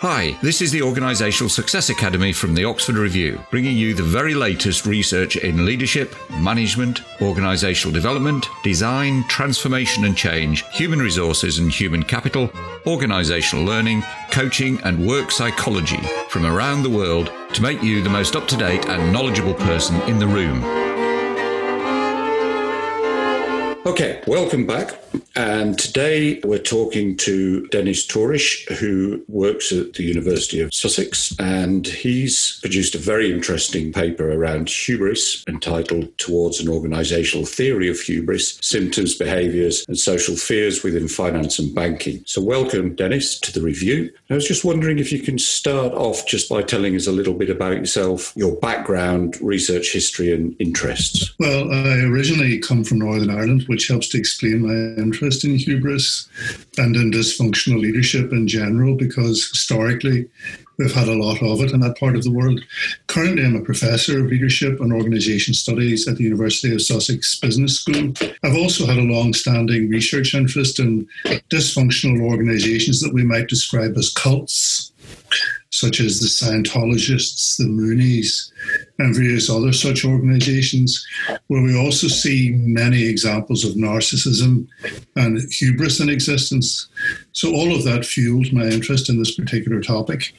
Hi, 0.00 0.36
this 0.42 0.60
is 0.60 0.70
the 0.70 0.80
Organisational 0.80 1.48
Success 1.48 1.88
Academy 1.88 2.30
from 2.30 2.54
the 2.54 2.66
Oxford 2.66 2.96
Review, 2.96 3.40
bringing 3.50 3.78
you 3.78 3.94
the 3.94 4.02
very 4.02 4.34
latest 4.34 4.84
research 4.84 5.36
in 5.36 5.64
leadership, 5.64 6.14
management, 6.32 7.00
organisational 7.20 7.94
development, 7.94 8.46
design, 8.62 9.24
transformation 9.26 10.04
and 10.04 10.14
change, 10.14 10.66
human 10.70 10.98
resources 10.98 11.60
and 11.60 11.72
human 11.72 12.02
capital, 12.02 12.48
organisational 12.84 13.64
learning, 13.64 14.02
coaching, 14.30 14.78
and 14.82 15.08
work 15.08 15.30
psychology 15.30 16.06
from 16.28 16.44
around 16.44 16.82
the 16.82 16.90
world 16.90 17.32
to 17.54 17.62
make 17.62 17.82
you 17.82 18.02
the 18.02 18.10
most 18.10 18.36
up 18.36 18.46
to 18.48 18.56
date 18.58 18.86
and 18.90 19.10
knowledgeable 19.10 19.54
person 19.54 19.98
in 20.02 20.18
the 20.18 20.26
room. 20.26 20.62
Okay, 23.86 24.22
welcome 24.26 24.66
back. 24.66 25.05
And 25.34 25.78
today 25.78 26.40
we're 26.44 26.58
talking 26.58 27.16
to 27.18 27.66
Dennis 27.68 28.06
Tourish, 28.06 28.66
who 28.78 29.24
works 29.28 29.72
at 29.72 29.94
the 29.94 30.04
University 30.04 30.60
of 30.60 30.72
Sussex. 30.72 31.34
And 31.38 31.86
he's 31.86 32.58
produced 32.60 32.94
a 32.94 32.98
very 32.98 33.32
interesting 33.32 33.92
paper 33.92 34.32
around 34.32 34.68
hubris 34.68 35.44
entitled 35.48 36.16
Towards 36.18 36.60
an 36.60 36.68
Organizational 36.68 37.46
Theory 37.46 37.88
of 37.88 37.98
Hubris 38.00 38.58
Symptoms, 38.62 39.14
Behaviors, 39.14 39.84
and 39.88 39.98
Social 39.98 40.36
Fields 40.36 40.82
Within 40.82 41.08
Finance 41.08 41.58
and 41.58 41.74
Banking. 41.74 42.22
So, 42.26 42.42
welcome, 42.42 42.94
Dennis, 42.94 43.38
to 43.40 43.52
the 43.52 43.62
review. 43.62 44.12
I 44.30 44.34
was 44.34 44.48
just 44.48 44.64
wondering 44.64 44.98
if 44.98 45.12
you 45.12 45.20
can 45.20 45.38
start 45.38 45.92
off 45.92 46.26
just 46.26 46.48
by 46.48 46.62
telling 46.62 46.96
us 46.96 47.06
a 47.06 47.12
little 47.12 47.34
bit 47.34 47.50
about 47.50 47.76
yourself, 47.76 48.32
your 48.36 48.56
background, 48.56 49.36
research 49.40 49.92
history, 49.92 50.32
and 50.32 50.56
interests. 50.58 51.34
Well, 51.38 51.70
I 51.72 52.04
originally 52.04 52.58
come 52.58 52.84
from 52.84 52.98
Northern 52.98 53.30
Ireland 53.30 53.64
which 53.66 53.88
helps 53.88 54.08
to 54.08 54.18
explain 54.18 54.62
my 54.62 55.02
interest 55.06 55.44
in 55.44 55.56
hubris 55.56 56.28
and 56.78 56.96
in 56.96 57.10
dysfunctional 57.10 57.80
leadership 57.80 58.32
in 58.32 58.46
general, 58.48 58.94
because 58.96 59.48
historically 59.48 60.28
we've 60.78 60.92
had 60.92 61.08
a 61.08 61.22
lot 61.26 61.42
of 61.42 61.60
it 61.62 61.72
in 61.72 61.80
that 61.80 61.98
part 61.98 62.16
of 62.16 62.24
the 62.24 62.30
world. 62.38 62.60
Currently, 63.06 63.44
I'm 63.44 63.56
a 63.56 63.62
professor 63.70 64.20
of 64.20 64.30
leadership 64.30 64.80
and 64.80 64.92
organisation 64.92 65.54
studies 65.54 66.06
at 66.06 66.16
the 66.16 66.24
University 66.24 66.74
of 66.74 66.82
Sussex 66.82 67.38
Business 67.38 67.80
School. 67.80 68.12
I've 68.44 68.56
also 68.56 68.86
had 68.86 68.98
a 68.98 69.12
long 69.14 69.32
standing 69.32 69.88
research 69.88 70.34
interest 70.34 70.78
in 70.78 71.08
dysfunctional 71.50 72.20
organisations 72.20 73.00
that 73.00 73.14
we 73.14 73.24
might 73.24 73.48
describe 73.48 73.96
as 73.96 74.12
cults 74.12 74.92
such 75.76 76.00
as 76.00 76.20
the 76.20 76.26
Scientologists, 76.26 77.58
the 77.58 77.64
Moonies, 77.64 78.50
and 78.98 79.14
various 79.14 79.50
other 79.50 79.74
such 79.74 80.06
organizations, 80.06 81.06
where 81.48 81.62
we 81.62 81.76
also 81.76 82.08
see 82.08 82.52
many 82.56 83.04
examples 83.04 83.62
of 83.62 83.72
narcissism 83.72 84.66
and 85.16 85.38
hubris 85.52 86.00
in 86.00 86.08
existence. 86.08 86.86
So, 87.32 87.54
all 87.54 87.76
of 87.76 87.84
that 87.84 88.06
fueled 88.06 88.54
my 88.54 88.64
interest 88.64 89.10
in 89.10 89.18
this 89.18 89.34
particular 89.34 89.82
topic. 89.82 90.34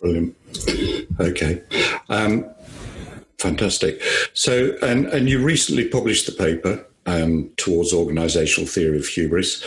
Brilliant. 0.00 0.36
Okay. 1.18 1.62
Um, 2.08 2.48
fantastic. 3.38 4.00
So, 4.34 4.76
and, 4.82 5.06
and 5.06 5.28
you 5.28 5.44
recently 5.44 5.88
published 5.88 6.26
the 6.26 6.32
paper 6.32 6.86
um, 7.06 7.50
towards 7.56 7.92
organizational 7.92 8.68
theory 8.68 8.98
of 8.98 9.06
hubris. 9.06 9.64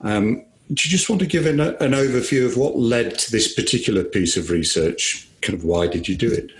Um, 0.00 0.44
do 0.68 0.88
you 0.88 0.90
just 0.90 1.08
want 1.08 1.20
to 1.20 1.26
give 1.26 1.46
an, 1.46 1.60
an 1.60 1.92
overview 1.92 2.44
of 2.44 2.56
what 2.56 2.76
led 2.76 3.18
to 3.18 3.30
this 3.30 3.52
particular 3.54 4.02
piece 4.02 4.36
of 4.36 4.50
research? 4.50 5.28
Kind 5.40 5.56
of 5.56 5.64
why 5.64 5.86
did 5.86 6.08
you 6.08 6.16
do 6.16 6.30
it? 6.30 6.50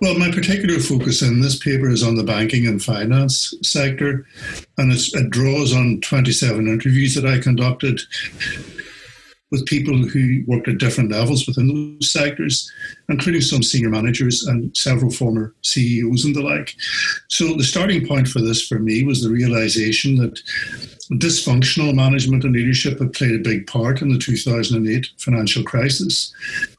Well, 0.00 0.18
my 0.18 0.30
particular 0.30 0.78
focus 0.78 1.22
in 1.22 1.40
this 1.40 1.58
paper 1.58 1.88
is 1.88 2.02
on 2.02 2.16
the 2.16 2.22
banking 2.22 2.66
and 2.66 2.82
finance 2.82 3.54
sector, 3.62 4.26
and 4.76 4.92
it 4.92 5.30
draws 5.30 5.74
on 5.74 6.00
27 6.00 6.68
interviews 6.68 7.14
that 7.14 7.26
I 7.26 7.38
conducted 7.38 8.00
with 9.50 9.66
people 9.66 9.96
who 9.96 10.42
worked 10.46 10.68
at 10.68 10.78
different 10.78 11.12
levels 11.12 11.46
within 11.46 11.68
those 11.98 12.10
sectors, 12.10 12.70
including 13.08 13.40
some 13.40 13.62
senior 13.62 13.88
managers 13.88 14.44
and 14.44 14.76
several 14.76 15.10
former 15.10 15.54
CEOs 15.62 16.24
and 16.24 16.34
the 16.34 16.42
like. 16.42 16.74
So, 17.28 17.54
the 17.54 17.64
starting 17.64 18.06
point 18.06 18.28
for 18.28 18.40
this 18.40 18.66
for 18.66 18.78
me 18.78 19.04
was 19.04 19.22
the 19.22 19.30
realization 19.30 20.16
that 20.16 20.40
dysfunctional 21.12 21.94
management 21.94 22.44
and 22.44 22.54
leadership 22.54 22.98
had 22.98 23.12
played 23.12 23.34
a 23.34 23.48
big 23.48 23.66
part 23.66 24.02
in 24.02 24.08
the 24.08 24.18
2008 24.18 25.08
financial 25.18 25.62
crisis. 25.62 26.34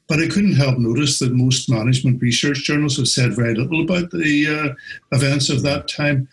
But 0.07 0.19
I 0.19 0.27
couldn't 0.27 0.55
help 0.55 0.77
notice 0.77 1.19
that 1.19 1.33
most 1.33 1.69
management 1.69 2.21
research 2.21 2.63
journals 2.63 2.97
have 2.97 3.09
said 3.09 3.35
very 3.35 3.55
little 3.55 3.83
about 3.83 4.09
the 4.11 4.47
uh, 4.47 5.15
events 5.15 5.49
of 5.49 5.63
that 5.63 5.87
time. 5.87 6.29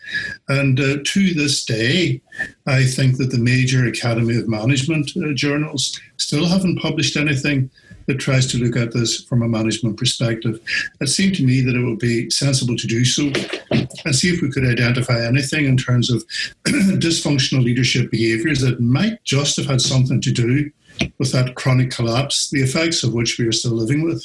And 0.47 0.79
uh, 0.79 0.97
to 1.03 1.33
this 1.33 1.65
day, 1.65 2.21
I 2.67 2.85
think 2.85 3.17
that 3.17 3.31
the 3.31 3.37
major 3.37 3.85
Academy 3.85 4.37
of 4.37 4.47
Management 4.47 5.11
uh, 5.17 5.33
journals 5.33 5.99
still 6.17 6.45
haven't 6.45 6.79
published 6.79 7.17
anything 7.17 7.69
that 8.07 8.19
tries 8.19 8.47
to 8.47 8.57
look 8.57 8.75
at 8.75 8.93
this 8.93 9.23
from 9.23 9.41
a 9.41 9.47
management 9.47 9.97
perspective. 9.97 10.59
It 11.01 11.07
seemed 11.07 11.35
to 11.35 11.43
me 11.43 11.61
that 11.61 11.75
it 11.75 11.83
would 11.83 11.99
be 11.99 12.29
sensible 12.29 12.75
to 12.77 12.87
do 12.87 13.03
so 13.03 13.31
and 13.71 14.15
see 14.15 14.29
if 14.29 14.41
we 14.41 14.51
could 14.51 14.65
identify 14.65 15.25
anything 15.25 15.65
in 15.65 15.77
terms 15.77 16.11
of 16.11 16.23
dysfunctional 16.65 17.63
leadership 17.63 18.11
behaviours 18.11 18.61
that 18.61 18.79
might 18.79 19.23
just 19.23 19.57
have 19.57 19.65
had 19.65 19.81
something 19.81 20.21
to 20.21 20.31
do 20.31 20.71
with 21.17 21.31
that 21.31 21.55
chronic 21.55 21.91
collapse, 21.91 22.49
the 22.49 22.61
effects 22.61 23.03
of 23.03 23.13
which 23.13 23.37
we 23.37 23.47
are 23.47 23.51
still 23.51 23.73
living 23.73 24.03
with. 24.03 24.23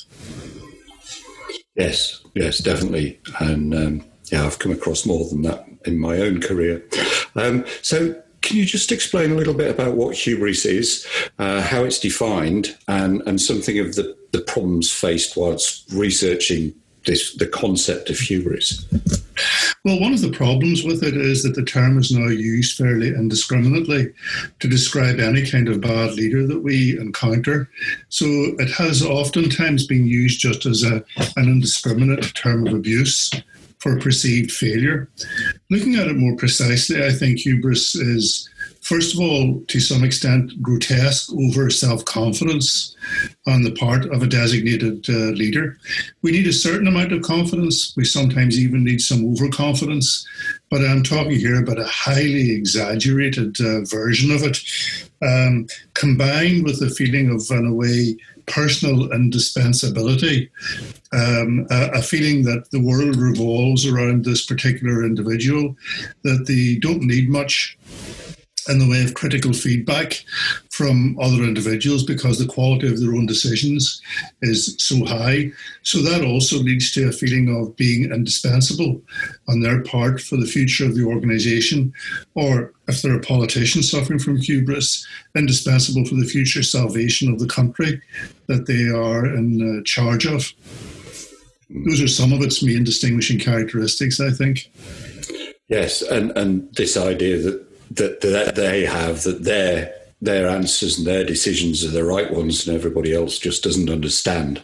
Yes, 1.76 2.20
yes, 2.34 2.58
definitely. 2.58 3.20
And 3.38 3.74
um, 3.74 4.04
yeah, 4.26 4.44
I've 4.44 4.58
come 4.58 4.72
across 4.72 5.06
more 5.06 5.28
than 5.28 5.42
that 5.42 5.66
in 5.84 5.98
my 5.98 6.18
own 6.18 6.40
career. 6.40 6.84
Um, 7.34 7.64
so, 7.82 8.20
can 8.42 8.56
you 8.56 8.64
just 8.64 8.90
explain 8.90 9.32
a 9.32 9.34
little 9.34 9.54
bit 9.54 9.70
about 9.70 9.96
what 9.96 10.16
hubris 10.16 10.64
is, 10.64 11.06
uh, 11.38 11.60
how 11.60 11.84
it's 11.84 11.98
defined, 11.98 12.76
and, 12.88 13.22
and 13.26 13.38
something 13.40 13.78
of 13.78 13.96
the, 13.96 14.16
the 14.32 14.40
problems 14.40 14.90
faced 14.90 15.36
whilst 15.36 15.90
researching 15.92 16.74
this, 17.10 17.34
the 17.34 17.46
concept 17.46 18.08
of 18.08 18.18
hubris? 18.18 18.86
Well, 19.84 20.00
one 20.00 20.12
of 20.12 20.20
the 20.20 20.30
problems 20.30 20.84
with 20.84 21.02
it 21.02 21.16
is 21.16 21.42
that 21.42 21.54
the 21.54 21.64
term 21.64 21.98
is 21.98 22.12
now 22.12 22.28
used 22.28 22.76
fairly 22.76 23.08
indiscriminately 23.08 24.12
to 24.60 24.68
describe 24.68 25.18
any 25.18 25.44
kind 25.44 25.68
of 25.68 25.80
bad 25.80 26.14
leader 26.14 26.46
that 26.46 26.60
we 26.60 26.98
encounter. 26.98 27.68
So 28.10 28.26
it 28.58 28.70
has 28.70 29.02
oftentimes 29.02 29.86
been 29.86 30.06
used 30.06 30.40
just 30.40 30.66
as 30.66 30.84
a, 30.84 31.02
an 31.36 31.48
indiscriminate 31.48 32.34
term 32.34 32.66
of 32.66 32.74
abuse 32.74 33.30
for 33.78 33.98
perceived 33.98 34.52
failure. 34.52 35.08
Looking 35.70 35.96
at 35.96 36.06
it 36.06 36.16
more 36.16 36.36
precisely, 36.36 37.04
I 37.04 37.10
think 37.10 37.38
hubris 37.38 37.94
is 37.94 38.48
first 38.80 39.14
of 39.14 39.20
all, 39.20 39.62
to 39.68 39.80
some 39.80 40.04
extent, 40.04 40.60
grotesque 40.62 41.32
over 41.32 41.70
self 41.70 42.04
confidence 42.04 42.96
on 43.46 43.62
the 43.62 43.72
part 43.72 44.06
of 44.06 44.22
a 44.22 44.26
designated 44.26 45.08
uh, 45.08 45.32
leader. 45.32 45.78
We 46.22 46.32
need 46.32 46.46
a 46.46 46.52
certain 46.52 46.86
amount 46.86 47.12
of 47.12 47.22
confidence. 47.22 47.94
We 47.96 48.04
sometimes 48.04 48.58
even 48.58 48.84
need 48.84 49.00
some 49.00 49.24
overconfidence. 49.24 50.26
But 50.70 50.82
I'm 50.82 51.02
talking 51.02 51.38
here 51.38 51.60
about 51.60 51.78
a 51.78 51.86
highly 51.86 52.52
exaggerated 52.52 53.60
uh, 53.60 53.84
version 53.84 54.30
of 54.30 54.42
it, 54.42 54.58
um, 55.22 55.66
combined 55.94 56.64
with 56.64 56.80
a 56.82 56.90
feeling 56.90 57.30
of, 57.30 57.44
in 57.50 57.66
a 57.66 57.74
way, 57.74 58.16
personal 58.46 59.12
indispensability, 59.12 60.50
um, 61.12 61.66
a, 61.70 61.90
a, 61.94 62.02
feeling 62.02 62.42
that 62.44 62.70
the 62.70 62.80
world 62.80 63.16
revolves 63.16 63.86
around 63.86 64.24
this 64.24 64.44
particular 64.44 65.04
individual, 65.04 65.76
that 66.22 66.46
they 66.46 66.76
don't 66.80 67.02
need 67.02 67.28
much 67.28 67.78
in 68.68 68.78
the 68.78 68.88
way 68.88 69.02
of 69.04 69.14
critical 69.14 69.52
feedback 69.52 70.24
from 70.70 71.18
other 71.20 71.42
individuals 71.42 72.04
because 72.04 72.38
the 72.38 72.52
quality 72.52 72.88
of 72.88 73.00
their 73.00 73.14
own 73.14 73.26
decisions 73.26 74.00
is 74.42 74.76
so 74.78 75.04
high. 75.04 75.50
So 75.82 75.98
that 76.02 76.24
also 76.24 76.56
leads 76.58 76.90
to 76.92 77.08
a 77.08 77.12
feeling 77.12 77.54
of 77.54 77.76
being 77.76 78.12
indispensable 78.12 79.00
on 79.48 79.60
their 79.60 79.82
part 79.82 80.20
for 80.20 80.36
the 80.36 80.46
future 80.46 80.84
of 80.84 80.94
the 80.94 81.04
organization, 81.04 81.92
or 82.34 82.72
if 82.88 83.02
they're 83.02 83.16
a 83.16 83.20
politician 83.20 83.82
suffering 83.82 84.18
from 84.18 84.36
hubris, 84.36 85.06
indispensable 85.34 86.04
for 86.04 86.16
the 86.16 86.26
future 86.26 86.62
salvation 86.62 87.32
of 87.32 87.38
the 87.38 87.48
country 87.48 88.00
that 88.46 88.66
they 88.66 88.88
are 88.88 89.26
in 89.26 89.78
uh, 89.78 89.82
charge 89.84 90.26
of. 90.26 90.52
Those 91.70 92.02
are 92.02 92.08
some 92.08 92.32
of 92.32 92.42
its 92.42 92.62
main 92.62 92.82
distinguishing 92.82 93.38
characteristics, 93.38 94.18
I 94.20 94.30
think. 94.30 94.70
Yes, 95.68 96.02
and, 96.02 96.36
and 96.36 96.74
this 96.74 96.96
idea 96.96 97.38
that 97.38 97.69
that, 97.90 98.20
that 98.20 98.54
they 98.54 98.84
have 98.84 99.22
that 99.24 99.44
their 99.44 99.94
their 100.22 100.48
answers 100.48 100.98
and 100.98 101.06
their 101.06 101.24
decisions 101.24 101.82
are 101.82 101.88
the 101.88 102.04
right 102.04 102.30
ones 102.30 102.66
and 102.66 102.76
everybody 102.76 103.14
else 103.14 103.38
just 103.38 103.62
doesn't 103.64 103.88
understand. 103.88 104.60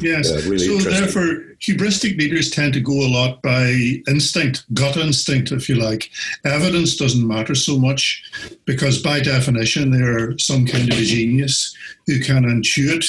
Yes. 0.00 0.30
Uh, 0.30 0.40
really 0.48 0.80
so 0.80 0.90
therefore, 0.90 1.44
hubristic 1.60 2.16
leaders 2.18 2.50
tend 2.50 2.72
to 2.72 2.80
go 2.80 2.92
a 2.92 3.12
lot 3.12 3.42
by 3.42 3.66
instinct, 4.08 4.64
gut 4.72 4.96
instinct, 4.96 5.52
if 5.52 5.68
you 5.68 5.74
like. 5.74 6.10
Evidence 6.44 6.96
doesn't 6.96 7.26
matter 7.26 7.54
so 7.54 7.78
much 7.78 8.22
because 8.64 9.02
by 9.02 9.20
definition, 9.20 9.90
they 9.90 10.00
are 10.00 10.38
some 10.38 10.66
kind 10.66 10.90
of 10.90 10.98
a 10.98 11.04
genius 11.04 11.76
who 12.06 12.18
can 12.20 12.44
intuit 12.44 13.04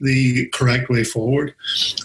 the 0.00 0.46
correct 0.48 0.88
way 0.88 1.04
forward. 1.04 1.54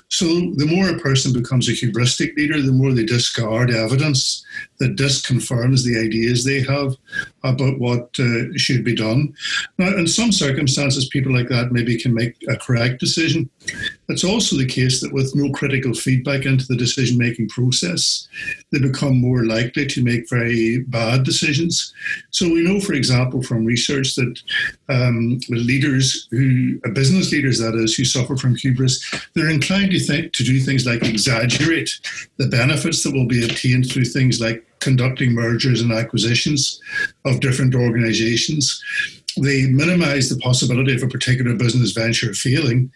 So 0.10 0.26
the 0.26 0.68
more 0.70 0.90
a 0.90 1.00
person 1.00 1.32
becomes 1.32 1.70
a 1.70 1.74
hubristic 1.74 2.36
leader, 2.36 2.62
the 2.62 2.72
more 2.72 2.92
they 2.92 3.06
discard 3.06 3.72
evidence 3.72 4.44
that 4.80 4.96
disconfirms 4.96 5.84
the 5.84 6.00
ideas 6.00 6.44
they 6.44 6.62
have 6.62 6.96
about 7.44 7.80
what 7.80 8.10
uh, 8.20 8.56
should 8.56 8.84
be 8.84 8.96
done. 8.96 9.34
Now, 9.78 9.96
in 9.98 10.08
some 10.08 10.32
circumstances, 10.32 11.08
people 11.10 11.34
like 11.34 11.50
that 11.50 11.72
maybe 11.72 12.00
can 12.00 12.14
make 12.14 12.36
a 12.50 12.58
correct 12.58 13.00
decision. 13.00 13.50
It's 14.10 14.24
also 14.24 14.58
the 14.58 14.66
case 14.66 15.02
that 15.02 15.14
with 15.14 15.36
no 15.36 15.52
critical 15.52 15.94
feedback 15.94 16.46
into 16.46 16.66
the 16.68 16.76
decision 16.76 17.18
making 17.18 17.50
process, 17.50 18.28
they 18.72 18.80
become 18.80 19.20
more 19.20 19.46
likely 19.46 19.86
to 19.88 20.04
make 20.04 20.30
very 20.30 20.80
bad 20.88 21.24
decisions. 21.24 21.94
So 22.32 22.48
we 22.48 22.64
know, 22.64 22.80
for 22.80 22.94
example, 22.94 23.42
from 23.42 23.66
research 23.66 24.16
that 24.16 24.40
um, 24.90 25.40
leaders 25.50 26.28
who, 26.32 26.80
uh, 26.86 26.90
business 26.92 27.32
leaders 27.32 27.60
that 27.60 27.76
is, 27.76 27.96
who 27.96 28.06
suffer 28.06 28.36
from 28.36 28.56
hubris, 28.56 29.04
they're 29.34 29.50
inclined 29.50 29.92
to 29.92 30.00
think 30.00 30.34
to 30.34 30.44
do 30.44 30.60
things 30.60 30.86
like 30.86 31.04
exaggerate 31.04 31.90
the 32.38 32.48
benefits 32.48 33.04
that 33.04 33.14
will 33.14 33.28
be 33.28 33.44
obtained 33.44 33.90
through 33.90 34.06
things 34.06 34.40
like 34.44 34.66
conducting 34.80 35.34
mergers 35.34 35.82
and 35.82 35.92
acquisitions 35.92 36.82
of 37.26 37.40
different 37.40 37.74
organizations. 37.74 38.84
They 39.42 39.66
minimize 39.68 40.30
the 40.30 40.38
possibility 40.38 40.94
of 40.94 41.02
a 41.02 41.08
particular 41.08 41.56
business 41.56 41.92
venture 41.92 42.34
failing. 42.34 42.92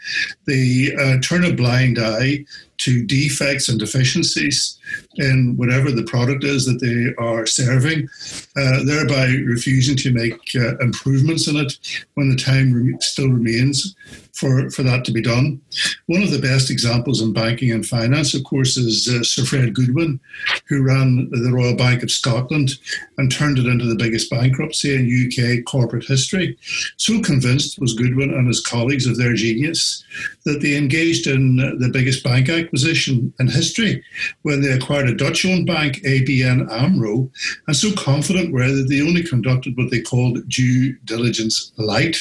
They 0.46 0.94
uh, 1.00 1.20
turn 1.22 1.46
a 1.46 1.54
blind 1.54 1.98
eye 1.98 2.46
to 2.80 3.06
defects 3.06 3.70
and 3.70 3.80
deficiencies 3.80 4.77
in 5.16 5.56
whatever 5.58 5.92
the 5.92 6.04
product 6.04 6.44
is 6.44 6.66
that 6.66 6.80
they 6.80 7.14
are 7.24 7.46
serving, 7.46 8.08
uh, 8.56 8.84
thereby 8.84 9.26
refusing 9.46 9.96
to 9.98 10.14
make 10.14 10.40
uh, 10.56 10.78
improvements 10.78 11.48
in 11.48 11.58
it 11.58 11.74
when 12.14 12.30
the 12.30 12.36
time 12.36 12.74
re- 12.74 12.98
still 13.00 13.30
remains 13.30 13.96
for, 14.38 14.70
for 14.70 14.84
that 14.84 15.04
to 15.06 15.12
be 15.12 15.22
done. 15.22 15.60
One 16.06 16.22
of 16.22 16.30
the 16.30 16.40
best 16.40 16.70
examples 16.70 17.22
in 17.22 17.34
banking 17.34 17.72
and 17.72 17.86
finance, 17.86 18.36
of 18.36 18.44
course, 18.44 18.78
is 18.78 19.08
uh, 19.08 19.24
Sir 19.24 19.44
Fred 19.44 19.74
Goodwin, 19.74 20.20
who 20.68 20.84
ran 20.84 21.30
the 21.32 21.52
Royal 21.52 21.76
Bank 21.76 22.04
of 22.04 22.12
Scotland 22.12 22.72
and 23.18 23.32
turned 23.32 23.58
it 23.58 23.66
into 23.66 23.86
the 23.86 23.96
biggest 23.96 24.30
bankruptcy 24.30 24.94
in 24.96 25.28
UK 25.28 25.66
corporate 25.66 26.06
history. 26.06 26.58
So 26.98 27.20
convinced 27.22 27.80
was 27.80 27.94
Goodwin 27.94 28.34
and 28.34 28.48
his 28.48 28.62
colleagues 28.62 29.08
of 29.08 29.18
their 29.18 29.34
genius 29.34 30.04
that 30.46 30.62
they 30.62 30.78
engaged 30.78 31.26
in 31.26 31.58
the 31.58 31.90
biggest 31.92 32.24
bank 32.24 32.50
acquisition 32.50 33.34
in 33.40 33.48
history 33.48 34.04
when 34.44 34.62
they 34.62 34.77
acquired 34.78 35.10
a 35.10 35.16
Dutch 35.16 35.46
owned 35.46 35.68
bank, 35.68 35.98
ABN 36.04 36.72
Amro, 36.72 37.30
and 37.68 37.76
so 37.76 37.92
confident 37.94 38.54
were 38.54 38.72
that 38.72 38.88
they 38.90 39.02
only 39.02 39.24
conducted 39.24 39.76
what 39.78 39.92
they 39.92 40.02
called 40.02 40.48
due 40.48 40.94
diligence 41.06 41.72
light. 41.78 42.18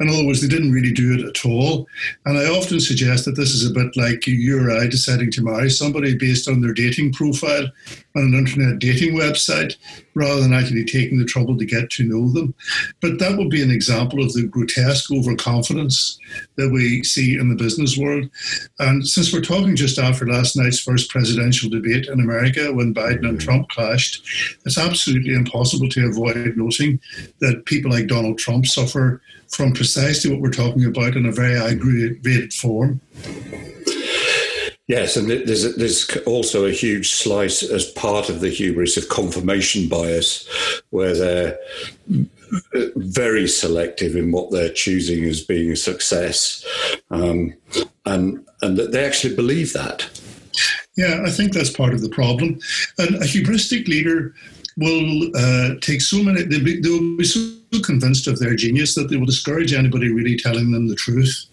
In 0.00 0.08
other 0.08 0.24
words, 0.24 0.40
they 0.40 0.48
didn't 0.48 0.72
really 0.72 0.92
do 0.92 1.14
it 1.14 1.24
at 1.24 1.44
all. 1.44 1.86
And 2.24 2.38
I 2.38 2.44
often 2.44 2.78
suggest 2.80 3.24
that 3.24 3.36
this 3.36 3.50
is 3.50 3.68
a 3.68 3.74
bit 3.74 3.96
like 3.96 4.26
you 4.26 4.58
or 4.58 4.70
I 4.70 4.86
deciding 4.86 5.30
to 5.32 5.42
marry 5.42 5.70
somebody 5.70 6.16
based 6.16 6.48
on 6.48 6.60
their 6.60 6.72
dating 6.72 7.12
profile 7.12 7.68
on 8.18 8.34
an 8.34 8.34
internet 8.34 8.78
dating 8.78 9.14
website 9.14 9.76
rather 10.14 10.40
than 10.40 10.52
actually 10.52 10.84
taking 10.84 11.18
the 11.18 11.24
trouble 11.24 11.56
to 11.56 11.64
get 11.64 11.90
to 11.90 12.04
know 12.04 12.30
them. 12.32 12.54
But 13.00 13.18
that 13.18 13.38
would 13.38 13.50
be 13.50 13.62
an 13.62 13.70
example 13.70 14.22
of 14.22 14.32
the 14.32 14.46
grotesque 14.46 15.10
overconfidence 15.12 16.18
that 16.56 16.70
we 16.70 17.04
see 17.04 17.38
in 17.38 17.48
the 17.48 17.54
business 17.54 17.96
world. 17.96 18.28
And 18.78 19.06
since 19.06 19.32
we're 19.32 19.40
talking 19.40 19.76
just 19.76 19.98
after 19.98 20.26
last 20.26 20.56
night's 20.56 20.80
first 20.80 21.10
presidential 21.10 21.70
debate 21.70 22.06
in 22.06 22.20
America 22.20 22.72
when 22.72 22.94
Biden 22.94 23.28
and 23.28 23.38
mm-hmm. 23.38 23.38
Trump 23.38 23.68
clashed, 23.68 24.58
it's 24.66 24.78
absolutely 24.78 25.34
impossible 25.34 25.88
to 25.90 26.06
avoid 26.06 26.56
noting 26.56 27.00
that 27.40 27.64
people 27.66 27.90
like 27.90 28.08
Donald 28.08 28.38
Trump 28.38 28.66
suffer 28.66 29.22
from 29.48 29.72
precisely 29.72 30.30
what 30.30 30.40
we're 30.40 30.50
talking 30.50 30.84
about 30.84 31.16
in 31.16 31.26
a 31.26 31.32
very 31.32 31.56
aggravated 31.56 32.52
form. 32.52 33.00
Yes, 34.88 35.16
and 35.16 35.30
there's 35.30 35.76
there's 35.76 36.16
also 36.26 36.64
a 36.64 36.72
huge 36.72 37.10
slice 37.10 37.62
as 37.62 37.84
part 37.84 38.30
of 38.30 38.40
the 38.40 38.48
hubris 38.48 38.96
of 38.96 39.10
confirmation 39.10 39.86
bias, 39.86 40.48
where 40.88 41.14
they're 41.14 41.58
very 42.96 43.46
selective 43.46 44.16
in 44.16 44.32
what 44.32 44.50
they're 44.50 44.72
choosing 44.72 45.24
as 45.24 45.42
being 45.42 45.70
a 45.70 45.76
success, 45.76 46.64
um, 47.10 47.52
and 48.06 48.46
and 48.62 48.78
that 48.78 48.92
they 48.92 49.04
actually 49.04 49.36
believe 49.36 49.74
that. 49.74 50.08
Yeah, 50.96 51.22
I 51.24 51.30
think 51.30 51.52
that's 51.52 51.70
part 51.70 51.92
of 51.92 52.00
the 52.00 52.08
problem. 52.08 52.58
And 52.98 53.16
a 53.16 53.26
hubristic 53.26 53.86
leader 53.88 54.34
will 54.78 55.30
uh, 55.36 55.74
take 55.80 56.00
so 56.00 56.22
many, 56.22 56.44
they'll 56.44 56.64
be, 56.64 56.80
they'll 56.80 57.16
be 57.16 57.24
so 57.24 57.52
convinced 57.84 58.26
of 58.26 58.38
their 58.38 58.54
genius 58.54 58.94
that 58.94 59.08
they 59.08 59.16
will 59.16 59.26
discourage 59.26 59.72
anybody 59.72 60.08
really 60.08 60.36
telling 60.36 60.70
them 60.70 60.88
the 60.88 60.94
truth. 60.94 61.47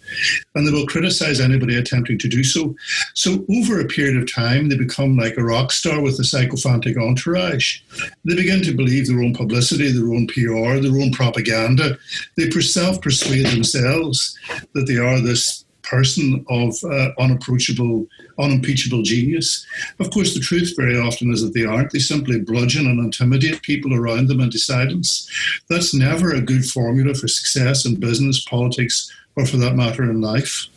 And 0.54 0.66
they 0.66 0.72
will 0.72 0.86
criticize 0.86 1.40
anybody 1.40 1.76
attempting 1.76 2.18
to 2.18 2.28
do 2.28 2.44
so. 2.44 2.74
So, 3.14 3.44
over 3.50 3.80
a 3.80 3.86
period 3.86 4.16
of 4.16 4.32
time, 4.32 4.68
they 4.68 4.76
become 4.76 5.16
like 5.16 5.36
a 5.36 5.44
rock 5.44 5.72
star 5.72 6.00
with 6.00 6.18
a 6.18 6.24
sycophantic 6.24 6.96
entourage. 6.96 7.80
They 8.24 8.34
begin 8.34 8.62
to 8.62 8.74
believe 8.74 9.06
their 9.06 9.22
own 9.22 9.34
publicity, 9.34 9.90
their 9.90 10.12
own 10.12 10.26
PR, 10.26 10.80
their 10.80 11.00
own 11.00 11.12
propaganda. 11.12 11.98
They 12.36 12.50
self 12.66 13.00
persuade 13.00 13.46
themselves 13.46 14.36
that 14.74 14.86
they 14.86 14.96
are 14.96 15.20
this 15.20 15.64
person 15.86 16.44
of 16.48 16.74
uh, 16.84 17.10
unapproachable, 17.18 18.06
unimpeachable 18.38 19.02
genius. 19.02 19.64
Of 19.98 20.10
course, 20.10 20.34
the 20.34 20.40
truth 20.40 20.74
very 20.76 20.98
often 20.98 21.32
is 21.32 21.42
that 21.42 21.54
they 21.54 21.64
aren't. 21.64 21.92
They 21.92 22.00
simply 22.00 22.40
bludgeon 22.40 22.86
and 22.86 22.98
intimidate 22.98 23.62
people 23.62 23.94
around 23.94 24.28
them 24.28 24.40
into 24.40 24.58
silence. 24.58 25.30
That's 25.70 25.94
never 25.94 26.34
a 26.34 26.40
good 26.40 26.64
formula 26.64 27.14
for 27.14 27.28
success 27.28 27.86
in 27.86 28.00
business, 28.00 28.44
politics, 28.44 29.10
or 29.36 29.46
for 29.46 29.58
that 29.58 29.74
matter 29.76 30.02
in 30.02 30.20
life. 30.20 30.68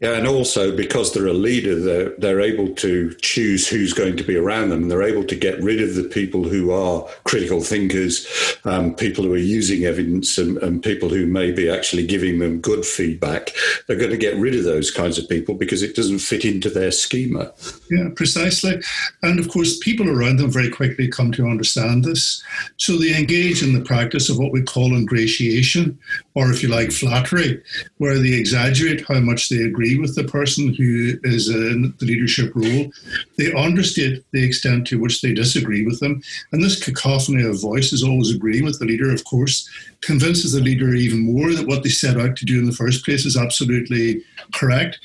Yeah, 0.00 0.14
and 0.14 0.26
also 0.26 0.74
because 0.74 1.12
they're 1.12 1.26
a 1.26 1.34
leader, 1.34 1.78
they're, 1.78 2.16
they're 2.16 2.40
able 2.40 2.74
to 2.76 3.14
choose 3.20 3.68
who's 3.68 3.92
going 3.92 4.16
to 4.16 4.24
be 4.24 4.34
around 4.34 4.70
them. 4.70 4.88
They're 4.88 5.02
able 5.02 5.24
to 5.24 5.36
get 5.36 5.62
rid 5.62 5.82
of 5.82 5.94
the 5.94 6.04
people 6.04 6.44
who 6.44 6.72
are 6.72 7.06
critical 7.24 7.60
thinkers, 7.60 8.26
um, 8.64 8.94
people 8.94 9.24
who 9.24 9.34
are 9.34 9.36
using 9.36 9.84
evidence, 9.84 10.38
and, 10.38 10.56
and, 10.58 10.82
people 10.82 11.10
who 11.10 11.26
may 11.26 11.50
be 11.50 11.68
actually 11.68 12.06
giving 12.06 12.38
them 12.38 12.62
good 12.62 12.86
feedback. 12.86 13.52
They're 13.86 13.98
going 13.98 14.10
to 14.10 14.16
get 14.16 14.36
rid 14.36 14.54
of 14.54 14.64
those 14.64 14.90
kinds 14.90 15.18
of 15.18 15.28
people 15.28 15.54
because 15.54 15.82
it 15.82 15.94
doesn't 15.94 16.20
fit 16.20 16.46
into 16.46 16.70
their 16.70 16.90
schema. 16.90 17.52
Yeah, 17.90 18.08
precisely. 18.16 18.80
And 19.22 19.38
of 19.38 19.50
course, 19.50 19.78
people 19.80 20.08
around 20.08 20.38
them 20.38 20.50
very 20.50 20.70
quickly 20.70 21.08
come 21.08 21.30
to 21.32 21.46
understand 21.46 22.04
this. 22.04 22.42
So 22.78 22.96
they 22.96 23.14
engage 23.14 23.62
in 23.62 23.74
the 23.74 23.84
practice 23.84 24.30
of 24.30 24.38
what 24.38 24.52
we 24.52 24.62
call 24.62 24.94
ingratiation, 24.94 25.98
or 26.34 26.50
if 26.50 26.62
you 26.62 26.68
like, 26.68 26.92
flattery, 26.92 27.62
where 27.98 28.18
they 28.18 28.32
exaggerate 28.32 29.04
how 29.06 29.18
much 29.20 29.48
they 29.48 29.62
agree 29.62 29.98
with 29.98 30.14
the 30.14 30.24
person 30.24 30.72
who 30.72 31.18
is 31.24 31.48
in 31.48 31.92
the 31.98 32.06
leadership 32.06 32.52
role. 32.54 32.90
They 33.36 33.52
understate 33.52 34.24
the 34.32 34.44
extent 34.44 34.86
to 34.88 35.00
which 35.00 35.22
they 35.22 35.34
disagree 35.34 35.84
with 35.84 35.98
them. 36.00 36.22
And 36.52 36.62
this 36.62 36.82
cacophony 36.82 37.42
of 37.42 37.60
voices, 37.60 38.04
always 38.04 38.34
agreeing 38.34 38.64
with 38.64 38.78
the 38.78 38.84
leader, 38.84 39.12
of 39.12 39.24
course, 39.24 39.68
convinces 40.02 40.52
the 40.52 40.60
leader 40.60 40.94
even 40.94 41.20
more 41.20 41.52
that 41.52 41.66
what 41.66 41.82
they 41.82 41.88
set 41.88 42.18
out 42.18 42.36
to 42.36 42.44
do 42.44 42.58
in 42.58 42.66
the 42.66 42.72
first 42.72 43.04
place 43.04 43.26
is 43.26 43.36
absolutely 43.36 44.22
correct. 44.52 45.00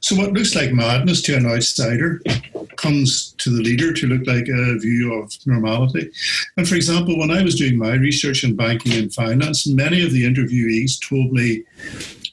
So, 0.00 0.14
what 0.14 0.32
looks 0.32 0.54
like 0.54 0.72
madness 0.72 1.22
to 1.22 1.36
an 1.36 1.46
outsider 1.46 2.20
comes 2.76 3.32
to 3.38 3.50
the 3.50 3.62
leader 3.62 3.92
to 3.92 4.06
look 4.06 4.26
like 4.26 4.48
a 4.48 4.78
view 4.78 5.14
of 5.14 5.32
normality. 5.46 6.10
And 6.56 6.68
for 6.68 6.74
example, 6.74 7.18
when 7.18 7.30
I 7.30 7.42
was 7.42 7.54
doing 7.54 7.78
my 7.78 7.94
research 7.94 8.44
in 8.44 8.56
banking 8.56 8.92
and 8.92 9.12
finance, 9.12 9.66
many 9.66 10.04
of 10.04 10.12
the 10.12 10.24
interviewees 10.24 11.00
told 11.00 11.32
me 11.32 11.64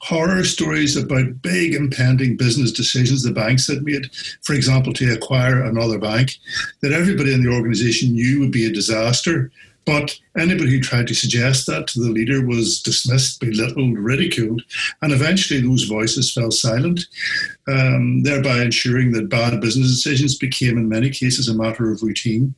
horror 0.00 0.44
stories 0.44 0.96
about 0.96 1.40
big 1.40 1.74
impending 1.74 2.36
business 2.36 2.70
decisions 2.70 3.22
the 3.22 3.32
banks 3.32 3.66
had 3.66 3.82
made, 3.82 4.14
for 4.42 4.52
example, 4.52 4.92
to 4.92 5.14
acquire 5.14 5.62
another 5.62 5.98
bank, 5.98 6.38
that 6.82 6.92
everybody 6.92 7.32
in 7.32 7.42
the 7.42 7.50
organization 7.50 8.12
knew 8.12 8.40
would 8.40 8.52
be 8.52 8.66
a 8.66 8.72
disaster. 8.72 9.50
But 9.84 10.18
anybody 10.38 10.70
who 10.70 10.80
tried 10.80 11.06
to 11.08 11.14
suggest 11.14 11.66
that 11.66 11.86
to 11.88 12.00
the 12.00 12.10
leader 12.10 12.46
was 12.46 12.80
dismissed, 12.80 13.40
belittled, 13.40 13.98
ridiculed, 13.98 14.62
and 15.02 15.12
eventually 15.12 15.60
those 15.60 15.84
voices 15.84 16.32
fell 16.32 16.50
silent, 16.50 17.06
um, 17.68 18.22
thereby 18.22 18.62
ensuring 18.62 19.12
that 19.12 19.28
bad 19.28 19.60
business 19.60 19.88
decisions 19.88 20.38
became, 20.38 20.78
in 20.78 20.88
many 20.88 21.10
cases, 21.10 21.48
a 21.48 21.54
matter 21.54 21.90
of 21.90 22.02
routine. 22.02 22.54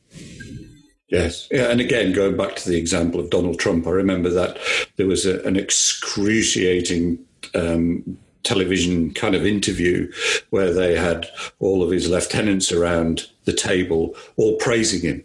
Yes. 1.09 1.47
Yeah. 1.51 1.69
And 1.69 1.79
again, 1.79 2.11
going 2.11 2.35
back 2.35 2.55
to 2.57 2.69
the 2.69 2.77
example 2.77 3.19
of 3.19 3.29
Donald 3.29 3.59
Trump, 3.59 3.87
I 3.87 3.91
remember 3.91 4.29
that 4.29 4.57
there 4.97 5.07
was 5.07 5.25
a, 5.25 5.41
an 5.43 5.55
excruciating 5.55 7.19
um, 7.55 8.17
television 8.43 9.13
kind 9.13 9.35
of 9.35 9.45
interview 9.45 10.11
where 10.49 10.73
they 10.73 10.95
had 10.95 11.29
all 11.59 11.83
of 11.83 11.91
his 11.91 12.09
lieutenants 12.09 12.71
around 12.71 13.27
the 13.45 13.53
table 13.53 14.15
all 14.37 14.55
praising 14.57 15.01
him. 15.01 15.23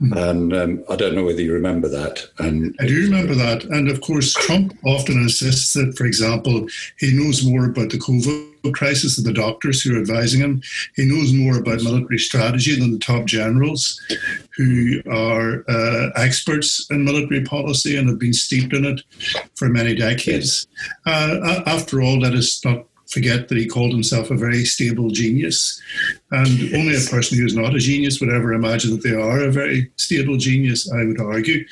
And 0.00 0.54
um, 0.54 0.84
I 0.90 0.96
don't 0.96 1.14
know 1.14 1.24
whether 1.24 1.40
you 1.40 1.52
remember 1.52 1.88
that. 1.88 2.26
And 2.38 2.74
I 2.80 2.86
do 2.86 3.02
remember 3.04 3.34
that. 3.34 3.64
And 3.64 3.88
of 3.88 4.00
course, 4.00 4.32
Trump 4.34 4.76
often 4.84 5.18
insists 5.18 5.72
that, 5.74 5.96
for 5.96 6.04
example, 6.04 6.66
he 6.98 7.12
knows 7.12 7.44
more 7.44 7.66
about 7.66 7.90
the 7.90 7.98
COVID 7.98 8.72
crisis 8.72 9.16
than 9.16 9.24
the 9.24 9.32
doctors 9.32 9.82
who 9.82 9.94
are 9.94 10.00
advising 10.00 10.40
him. 10.40 10.62
He 10.96 11.04
knows 11.04 11.32
more 11.32 11.58
about 11.58 11.82
military 11.82 12.18
strategy 12.18 12.78
than 12.78 12.92
the 12.92 12.98
top 12.98 13.26
generals 13.26 14.00
who 14.56 15.00
are 15.10 15.64
uh, 15.68 16.10
experts 16.16 16.86
in 16.90 17.04
military 17.04 17.44
policy 17.44 17.96
and 17.96 18.08
have 18.08 18.18
been 18.18 18.32
steeped 18.32 18.72
in 18.72 18.84
it 18.84 19.02
for 19.54 19.68
many 19.68 19.94
decades. 19.94 20.66
Uh, 21.06 21.62
after 21.66 22.00
all, 22.00 22.18
let 22.18 22.34
us 22.34 22.64
not 22.64 22.86
forget 23.14 23.48
that 23.48 23.56
he 23.56 23.66
called 23.66 23.92
himself 23.92 24.30
a 24.30 24.36
very 24.36 24.64
stable 24.64 25.08
genius. 25.08 25.80
And 26.32 26.74
only 26.74 26.96
a 26.96 27.08
person 27.08 27.38
who 27.38 27.46
is 27.46 27.54
not 27.54 27.74
a 27.74 27.78
genius 27.78 28.20
would 28.20 28.34
ever 28.34 28.52
imagine 28.52 28.90
that 28.90 29.04
they 29.04 29.14
are 29.14 29.44
a 29.44 29.52
very 29.52 29.90
stable 29.96 30.36
genius, 30.36 30.90
I 30.92 31.04
would 31.04 31.20
argue. 31.20 31.64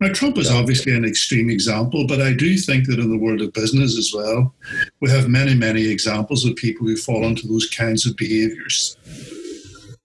Now, 0.00 0.12
Trump 0.12 0.36
is 0.36 0.50
obviously 0.50 0.94
an 0.94 1.06
extreme 1.06 1.48
example, 1.48 2.06
but 2.06 2.20
I 2.20 2.34
do 2.34 2.58
think 2.58 2.86
that 2.86 2.98
in 2.98 3.10
the 3.10 3.18
world 3.18 3.40
of 3.40 3.54
business 3.54 3.96
as 3.96 4.12
well, 4.14 4.54
we 5.00 5.10
have 5.10 5.28
many, 5.28 5.54
many 5.54 5.88
examples 5.88 6.44
of 6.44 6.54
people 6.56 6.86
who 6.86 6.96
fall 6.96 7.24
into 7.24 7.48
those 7.48 7.68
kinds 7.70 8.04
of 8.06 8.16
behaviors. 8.16 8.96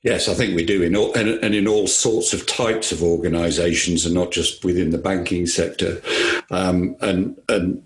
Yes, 0.03 0.27
I 0.27 0.33
think 0.33 0.55
we 0.55 0.65
do, 0.65 0.81
in 0.81 0.95
all, 0.95 1.13
and, 1.13 1.29
and, 1.43 1.53
in 1.53 1.67
all 1.67 1.85
sorts 1.85 2.33
of 2.33 2.47
types 2.47 2.91
of 2.91 3.03
organisations, 3.03 4.03
and 4.03 4.15
not 4.15 4.31
just 4.31 4.65
within 4.65 4.89
the 4.89 4.97
banking 4.97 5.45
sector. 5.45 6.01
Um, 6.49 6.95
and 7.01 7.39
and 7.49 7.83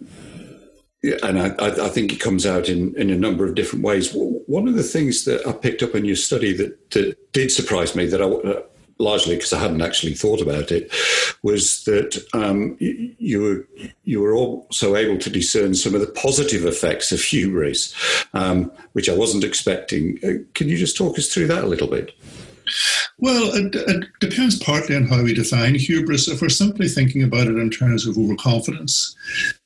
and 1.24 1.40
I, 1.40 1.56
I, 1.60 1.90
think 1.90 2.14
it 2.14 2.20
comes 2.20 2.46
out 2.46 2.70
in, 2.70 2.96
in 2.96 3.10
a 3.10 3.18
number 3.18 3.46
of 3.46 3.56
different 3.56 3.84
ways. 3.84 4.12
One 4.14 4.68
of 4.68 4.76
the 4.76 4.84
things 4.84 5.26
that 5.26 5.46
I 5.48 5.52
picked 5.52 5.84
up 5.84 5.96
in 5.96 6.06
your 6.06 6.16
study 6.16 6.54
that, 6.54 6.92
that 6.92 7.34
did 7.34 7.52
surprise 7.52 7.96
me, 7.96 8.06
that 8.08 8.22
I 8.22 8.26
uh, 8.26 8.62
largely 8.98 9.36
because 9.36 9.54
I 9.54 9.60
hadn't 9.60 9.82
actually 9.82 10.14
thought 10.14 10.42
about 10.42 10.72
it, 10.72 10.92
was 11.44 11.84
that 11.84 12.24
um, 12.34 12.78
you 12.80 13.42
were 13.42 13.68
you 14.04 14.22
were 14.22 14.34
also 14.34 14.96
able 14.96 15.18
to 15.20 15.30
discern 15.30 15.76
some 15.76 15.96
of 15.96 16.02
the 16.02 16.08
positive 16.08 16.66
effects 16.66 17.12
of 17.12 17.22
hubris, 17.22 17.94
um, 18.34 18.72
which 18.94 19.10
I 19.10 19.16
wasn't 19.16 19.44
expecting. 19.44 20.20
Uh, 20.24 20.44
can 20.54 20.70
you 20.70 20.78
just 20.78 20.98
talk 20.98 21.18
us 21.18 21.34
through 21.34 21.48
that 21.48 21.64
a 21.64 21.68
little 21.68 21.88
bit? 21.88 22.14
Well, 23.18 23.56
it, 23.56 23.76
it, 23.76 24.06
depends 24.20 24.62
partly 24.62 24.96
on 24.96 25.06
how 25.06 25.24
we 25.24 25.34
define 25.34 25.76
hubris. 25.76 26.28
If 26.28 26.42
we're 26.42 26.50
simply 26.50 26.88
thinking 26.88 27.24
about 27.24 27.48
it 27.48 27.58
in 27.58 27.70
terms 27.70 28.06
of 28.06 28.18
overconfidence, 28.18 29.16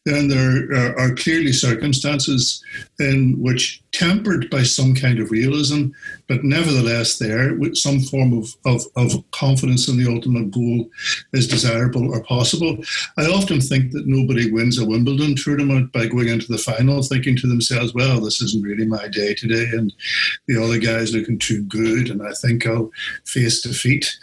then 0.05 0.27
there 0.27 0.97
are, 0.97 1.13
clearly 1.15 1.51
circumstances 1.51 2.63
in 2.99 3.35
which, 3.39 3.83
tempered 3.91 4.49
by 4.51 4.61
some 4.61 4.93
kind 4.93 5.19
of 5.19 5.31
realism, 5.31 5.87
but 6.27 6.43
nevertheless 6.43 7.17
there, 7.17 7.55
with 7.55 7.75
some 7.75 7.99
form 7.99 8.37
of, 8.37 8.55
of, 8.65 8.83
of 8.95 9.23
confidence 9.31 9.87
in 9.87 9.97
the 9.97 10.09
ultimate 10.09 10.51
goal 10.51 10.87
is 11.33 11.47
desirable 11.47 12.13
or 12.13 12.23
possible. 12.23 12.77
I 13.17 13.25
often 13.25 13.59
think 13.59 13.91
that 13.91 14.07
nobody 14.07 14.51
wins 14.51 14.77
a 14.77 14.85
Wimbledon 14.85 15.35
tournament 15.35 15.91
by 15.91 16.05
going 16.05 16.27
into 16.27 16.51
the 16.51 16.59
final 16.59 17.01
thinking 17.01 17.35
to 17.37 17.47
themselves, 17.47 17.93
well, 17.95 18.21
this 18.21 18.41
isn't 18.41 18.63
really 18.63 18.85
my 18.85 19.07
day 19.07 19.33
today, 19.33 19.65
and 19.73 19.91
the 20.47 20.63
other 20.63 20.77
guy's 20.77 21.13
looking 21.13 21.39
too 21.39 21.63
good, 21.63 22.09
and 22.09 22.21
I 22.21 22.31
think 22.33 22.67
I'll 22.67 22.91
face 23.25 23.61
defeat. 23.61 24.17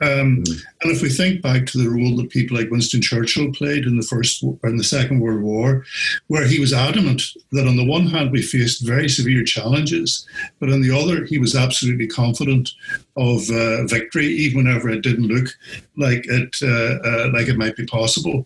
Um, 0.00 0.44
mm. 0.44 0.62
And 0.82 0.90
if 0.90 1.02
we 1.02 1.10
think 1.10 1.42
back 1.42 1.66
to 1.66 1.78
the 1.78 1.90
role 1.90 2.16
that 2.16 2.30
people 2.30 2.56
like 2.56 2.70
Winston 2.70 3.02
Churchill 3.02 3.52
played 3.52 3.84
in 3.84 3.98
the 3.98 4.06
first 4.06 4.42
in 4.64 4.76
the 4.80 4.84
Second 4.84 5.20
World 5.20 5.42
War, 5.42 5.84
where 6.28 6.46
he 6.46 6.58
was 6.58 6.72
adamant 6.72 7.22
that 7.52 7.68
on 7.68 7.76
the 7.76 7.84
one 7.84 8.06
hand 8.06 8.30
we 8.30 8.40
faced 8.40 8.86
very 8.86 9.08
severe 9.08 9.44
challenges, 9.44 10.26
but 10.58 10.72
on 10.72 10.80
the 10.80 10.90
other 10.90 11.26
he 11.26 11.38
was 11.38 11.54
absolutely 11.54 12.06
confident 12.06 12.70
of 13.16 13.38
uh, 13.50 13.84
victory, 13.86 14.26
even 14.26 14.64
whenever 14.64 14.88
it 14.88 15.02
didn't 15.02 15.28
look 15.28 15.48
like 15.96 16.24
it 16.28 16.56
uh, 16.62 16.94
uh, 17.08 17.30
like 17.34 17.48
it 17.48 17.58
might 17.58 17.76
be 17.76 17.84
possible. 17.84 18.44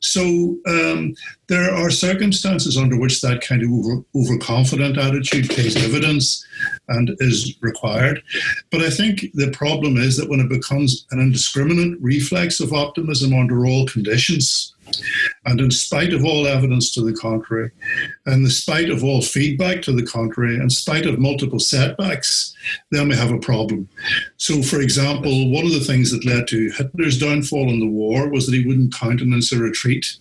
So 0.00 0.22
um, 0.66 1.14
there 1.48 1.70
are 1.70 1.90
circumstances 1.90 2.78
under 2.78 2.98
which 2.98 3.20
that 3.20 3.42
kind 3.42 3.62
of 3.62 3.70
over, 3.70 4.02
overconfident 4.14 4.96
attitude 4.96 5.50
pays 5.50 5.74
dividends 5.74 6.46
and 6.88 7.14
is 7.20 7.54
required. 7.60 8.22
But 8.70 8.80
I 8.80 8.90
think 8.90 9.26
the 9.34 9.50
problem 9.50 9.98
is 9.98 10.16
that 10.16 10.30
when 10.30 10.40
it 10.40 10.48
becomes 10.48 11.06
an 11.10 11.20
indiscriminate 11.20 11.98
reflex 12.00 12.60
of 12.60 12.72
optimism 12.72 13.34
under 13.34 13.66
all 13.66 13.86
conditions, 13.86 14.73
and 15.44 15.60
in 15.60 15.70
spite 15.70 16.12
of 16.12 16.24
all 16.24 16.46
evidence 16.46 16.92
to 16.92 17.02
the 17.02 17.12
contrary, 17.12 17.70
and 18.26 18.44
in 18.44 18.50
spite 18.50 18.90
of 18.90 19.04
all 19.04 19.22
feedback 19.22 19.82
to 19.82 19.92
the 19.92 20.06
contrary, 20.06 20.56
in 20.56 20.70
spite 20.70 21.06
of 21.06 21.18
multiple 21.18 21.60
setbacks, 21.60 22.54
then 22.90 23.08
we 23.08 23.16
have 23.16 23.30
a 23.30 23.38
problem. 23.38 23.88
So, 24.36 24.62
for 24.62 24.80
example, 24.80 25.50
one 25.50 25.66
of 25.66 25.72
the 25.72 25.80
things 25.80 26.10
that 26.10 26.24
led 26.24 26.48
to 26.48 26.70
Hitler's 26.70 27.18
downfall 27.18 27.68
in 27.70 27.80
the 27.80 27.86
war 27.86 28.28
was 28.28 28.46
that 28.46 28.54
he 28.54 28.66
wouldn't 28.66 28.94
countenance 28.94 29.52
a 29.52 29.58
retreat 29.58 30.16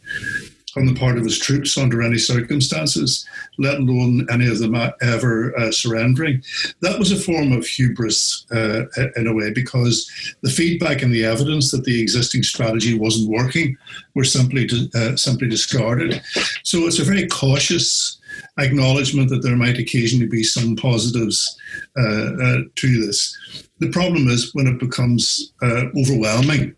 on 0.76 0.86
the 0.86 0.96
part 0.96 1.18
of 1.18 1.24
his 1.24 1.40
troops 1.40 1.78
under 1.78 2.02
any 2.02 2.18
circumstances, 2.18 3.26
let 3.58 3.80
alone 3.80 4.28
any 4.32 4.48
of 4.48 4.60
them 4.60 4.76
ever 5.02 5.58
uh, 5.58 5.72
surrendering. 5.72 6.44
That 6.82 7.00
was 7.00 7.12
a 7.12 7.16
form 7.20 7.52
of 7.52 7.66
hubris 7.66 8.46
uh, 8.52 8.86
in 9.16 9.28
a 9.28 9.34
way 9.34 9.52
because 9.52 10.10
the 10.42 10.50
feedback 10.50 11.02
and 11.02 11.14
the 11.14 11.26
evidence 11.26 11.72
that 11.72 11.84
the 11.84 12.02
existing 12.02 12.44
strategy 12.44 12.98
wasn't 12.98 13.30
working 13.30 13.78
were 14.16 14.24
simply 14.24 14.68
uh, 14.96 15.16
simply 15.16 15.48
discarded. 15.48 16.22
So 16.64 16.88
it's 16.88 17.00
a 17.00 17.04
very 17.04 17.28
cautious 17.28 18.20
acknowledgement 18.58 19.30
that 19.30 19.44
there 19.44 19.56
might 19.56 19.78
occasionally 19.78 20.28
be 20.28 20.44
some 20.44 20.76
positives 20.76 21.60
uh, 21.98 22.34
uh, 22.34 22.58
to 22.76 23.06
this. 23.06 23.38
The 23.80 23.92
problem 23.92 24.28
is 24.28 24.54
when 24.54 24.68
it 24.68 24.80
becomes 24.80 25.54
uh, 25.62 25.86
overwhelming, 25.98 26.76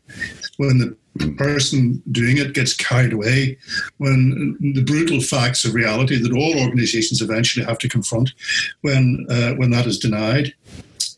when 0.58 0.78
the 0.80 0.98
person 1.38 2.02
doing 2.12 2.38
it 2.38 2.54
gets 2.54 2.74
carried 2.74 3.14
away 3.14 3.58
when 3.98 4.58
the 4.76 4.84
brutal 4.84 5.22
facts 5.22 5.64
of 5.64 5.74
reality 5.74 6.22
that 6.22 6.34
all 6.34 6.60
organizations 6.60 7.22
eventually 7.22 7.66
have 7.66 7.78
to 7.80 7.90
confront 7.90 8.32
when 8.82 9.26
uh, 9.30 9.54
when 9.54 9.72
that 9.72 9.88
is 9.88 10.00
denied. 10.00 10.54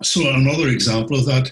So 0.04 0.30
another 0.30 0.68
example 0.68 1.18
of 1.18 1.26
that, 1.26 1.52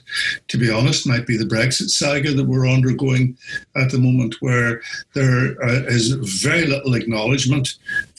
to 0.50 0.58
be 0.60 0.70
honest, 0.70 1.08
might 1.08 1.26
be 1.26 1.36
the 1.36 1.46
Brexit 1.46 1.90
saga 1.90 2.32
that 2.32 2.46
we're 2.46 2.70
undergoing 2.70 3.36
at 3.76 3.90
the 3.90 3.98
moment, 3.98 4.36
where 4.40 4.82
there 5.16 5.60
uh, 5.64 5.82
very 5.90 6.68
little 6.68 6.94
acknowledgement 6.94 7.76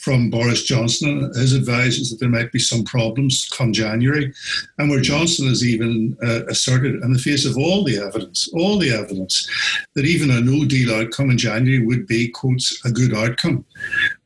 from 0.07 0.29
Boris 0.29 0.63
Johnson 0.63 1.09
and 1.09 1.35
his 1.35 1.51
advisors 1.51 2.09
that 2.09 2.21
there 2.21 2.29
might 2.29 2.53
be 2.53 2.59
some 2.59 2.85
problems 2.85 3.45
come 3.51 3.73
January, 3.73 4.33
and 4.77 4.89
where 4.89 5.01
Johnson 5.01 5.49
has 5.49 5.65
even 5.65 6.17
uh, 6.23 6.45
asserted, 6.45 7.03
in 7.03 7.11
the 7.11 7.19
face 7.19 7.45
of 7.45 7.57
all 7.57 7.83
the 7.83 7.97
evidence, 7.97 8.47
all 8.53 8.77
the 8.77 8.89
evidence, 8.89 9.49
that 9.95 10.05
even 10.05 10.31
a 10.31 10.39
no 10.39 10.63
deal 10.63 10.95
outcome 10.95 11.29
in 11.29 11.37
January 11.37 11.85
would 11.85 12.07
be, 12.07 12.29
quotes, 12.29 12.85
a 12.85 12.89
good 12.89 13.13
outcome. 13.13 13.65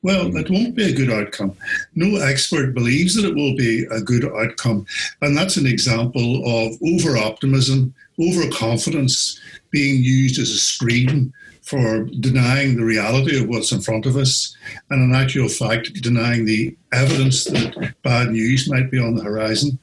Well, 0.03 0.37
it 0.37 0.51
won't 0.51 0.75
be 0.75 0.83
a 0.83 0.95
good 0.95 1.09
outcome. 1.09 1.57
No 1.95 2.17
expert 2.17 2.75
believes 2.75 3.15
that 3.15 3.27
it 3.27 3.33
will 3.33 3.55
be 3.57 3.87
a 3.89 4.01
good 4.01 4.25
outcome. 4.25 4.85
And 5.23 5.35
that's 5.35 5.57
an 5.57 5.65
example 5.65 6.43
of 6.45 6.77
over 6.93 7.17
optimism, 7.17 7.91
overconfidence 8.19 9.41
being 9.71 10.03
used 10.03 10.39
as 10.39 10.51
a 10.51 10.59
screen 10.59 11.33
for 11.71 12.03
denying 12.19 12.75
the 12.75 12.83
reality 12.83 13.41
of 13.41 13.47
what's 13.47 13.71
in 13.71 13.79
front 13.79 14.05
of 14.05 14.17
us, 14.17 14.53
and 14.89 15.01
in 15.01 15.15
actual 15.15 15.47
fact, 15.47 15.93
denying 16.01 16.43
the 16.43 16.75
evidence 16.91 17.45
that 17.45 17.93
bad 18.03 18.31
news 18.31 18.69
might 18.69 18.91
be 18.91 18.99
on 18.99 19.15
the 19.15 19.23
horizon. 19.23 19.79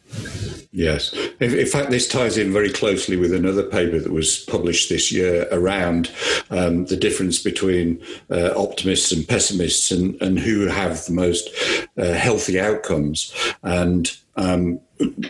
Yes. 0.71 1.13
In, 1.41 1.67
fact, 1.67 1.91
this 1.91 2.07
ties 2.07 2.37
in 2.37 2.53
very 2.53 2.71
closely 2.71 3.17
with 3.17 3.33
another 3.33 3.63
paper 3.63 3.99
that 3.99 4.13
was 4.13 4.41
published 4.45 4.89
this 4.89 5.11
year 5.11 5.49
around 5.51 6.11
um, 6.51 6.85
the 6.87 6.97
difference 6.97 7.43
between 7.43 8.03
uh, 8.31 8.53
optimists 8.57 9.11
and 9.11 9.27
pessimists 9.27 9.91
and, 9.91 10.21
and 10.21 10.39
who 10.39 10.67
have 10.67 11.05
the 11.07 11.13
most 11.13 11.49
uh, 11.97 12.13
healthy 12.13 12.61
outcomes. 12.61 13.35
And 13.63 14.15
um, 14.37 14.81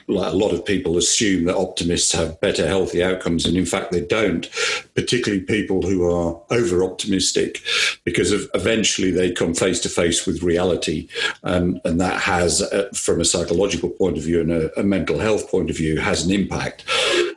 like 0.07 0.33
a 0.33 0.37
lot 0.37 0.53
of 0.53 0.65
people 0.65 0.97
assume 0.97 1.45
that 1.45 1.57
optimists 1.57 2.13
have 2.13 2.41
better 2.41 2.67
healthy 2.67 3.03
outcomes 3.03 3.45
and 3.45 3.57
in 3.57 3.67
fact 3.67 3.91
they 3.91 4.01
don't 4.01 4.49
particularly 4.95 5.43
people 5.43 5.83
who 5.83 6.11
are 6.11 6.41
over 6.51 6.83
optimistic 6.83 7.63
because 8.05 8.33
eventually 8.55 9.11
they 9.11 9.31
come 9.31 9.55
face 9.55 9.81
to 9.81 9.89
face 9.89 10.27
with 10.27 10.43
reality 10.43 11.09
and, 11.43 11.81
and 11.85 12.01
that 12.01 12.21
has 12.21 12.63
uh, 12.63 12.89
from 12.95 13.21
a 13.21 13.25
psychological 13.25 13.91
point 13.91 14.17
of 14.17 14.25
view 14.25 14.41
and 14.41 14.53
a, 14.53 14.68
a, 14.77 14.83
mental 14.83 15.19
health 15.19 15.51
point 15.51 15.71
of 15.71 15.77
view 15.77 15.99
has 15.99 16.25
an 16.25 16.33
impact 16.33 16.85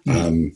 um, 0.09 0.53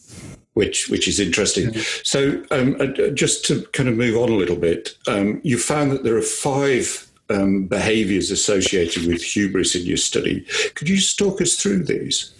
which 0.53 0.89
which 0.89 1.07
is 1.07 1.19
interesting. 1.19 1.73
So, 2.03 2.43
um, 2.51 2.77
uh, 2.79 3.09
just 3.13 3.45
to 3.45 3.61
kind 3.73 3.89
of 3.89 3.95
move 3.95 4.17
on 4.17 4.29
a 4.29 4.35
little 4.35 4.55
bit, 4.55 4.97
um, 5.07 5.41
you 5.43 5.57
found 5.57 5.91
that 5.91 6.03
there 6.03 6.17
are 6.17 6.21
five 6.21 7.07
um, 7.29 7.65
behaviors 7.65 8.31
associated 8.31 9.05
with 9.05 9.21
hubris 9.21 9.75
in 9.75 9.85
your 9.85 9.97
study. 9.97 10.45
Could 10.75 10.89
you 10.89 10.95
just 10.95 11.19
talk 11.19 11.41
us 11.41 11.55
through 11.55 11.83
these? 11.83 12.33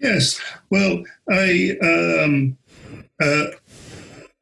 Yes. 0.00 0.40
Well, 0.70 1.02
I 1.30 1.76
um, 1.82 2.58
uh, 3.20 3.46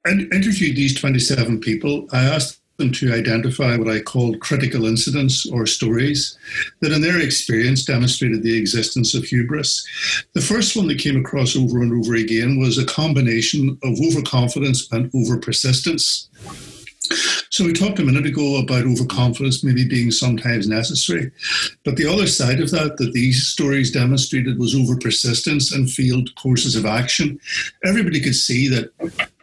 interviewed 0.06 0.76
these 0.76 0.98
27 0.98 1.60
people. 1.60 2.08
I 2.12 2.24
asked 2.24 2.61
them 2.78 2.92
to 2.92 3.12
identify 3.12 3.76
what 3.76 3.88
I 3.88 4.00
called 4.00 4.40
critical 4.40 4.86
incidents 4.86 5.46
or 5.46 5.66
stories 5.66 6.38
that, 6.80 6.92
in 6.92 7.00
their 7.00 7.20
experience, 7.20 7.84
demonstrated 7.84 8.42
the 8.42 8.56
existence 8.56 9.14
of 9.14 9.24
hubris. 9.24 9.86
The 10.34 10.40
first 10.40 10.76
one 10.76 10.88
that 10.88 10.98
came 10.98 11.16
across 11.16 11.56
over 11.56 11.82
and 11.82 11.92
over 11.92 12.14
again 12.14 12.58
was 12.58 12.78
a 12.78 12.86
combination 12.86 13.78
of 13.82 13.98
overconfidence 14.00 14.90
and 14.92 15.10
over 15.14 15.38
persistence. 15.38 16.28
So 17.50 17.64
we 17.64 17.72
talked 17.72 17.98
a 17.98 18.04
minute 18.04 18.26
ago 18.26 18.56
about 18.56 18.84
overconfidence 18.84 19.62
maybe 19.62 19.86
being 19.86 20.10
sometimes 20.10 20.68
necessary, 20.68 21.30
but 21.84 21.96
the 21.96 22.06
other 22.06 22.26
side 22.26 22.60
of 22.60 22.70
that 22.70 22.96
that 22.96 23.12
these 23.12 23.46
stories 23.46 23.90
demonstrated 23.90 24.58
was 24.58 24.74
over 24.74 24.96
persistence 24.96 25.72
and 25.72 25.90
failed 25.90 26.34
courses 26.36 26.76
of 26.76 26.86
action. 26.86 27.38
Everybody 27.84 28.20
could 28.20 28.36
see 28.36 28.68
that 28.68 28.90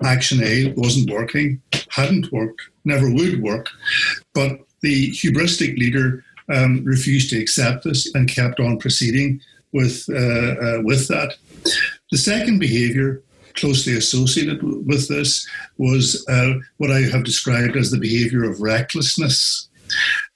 action 0.03 0.41
A 0.43 0.73
wasn't 0.75 1.11
working, 1.11 1.61
hadn't 1.89 2.31
worked, 2.31 2.61
never 2.85 3.11
would 3.13 3.41
work, 3.41 3.69
but 4.33 4.59
the 4.81 5.11
hubristic 5.11 5.77
leader 5.77 6.23
um, 6.53 6.83
refused 6.83 7.29
to 7.29 7.39
accept 7.39 7.83
this 7.83 8.13
and 8.15 8.27
kept 8.27 8.59
on 8.59 8.79
proceeding 8.79 9.41
with 9.71 10.05
uh, 10.09 10.15
uh, 10.15 10.81
with 10.83 11.07
that. 11.09 11.35
The 12.11 12.17
second 12.17 12.59
behaviour 12.59 13.21
closely 13.59 13.97
associated 13.97 14.61
with 14.63 15.07
this 15.07 15.47
was 15.77 16.25
uh, 16.27 16.53
what 16.77 16.91
I 16.91 17.01
have 17.01 17.23
described 17.23 17.75
as 17.75 17.91
the 17.91 17.97
behavior 17.97 18.49
of 18.49 18.61
recklessness. 18.61 19.67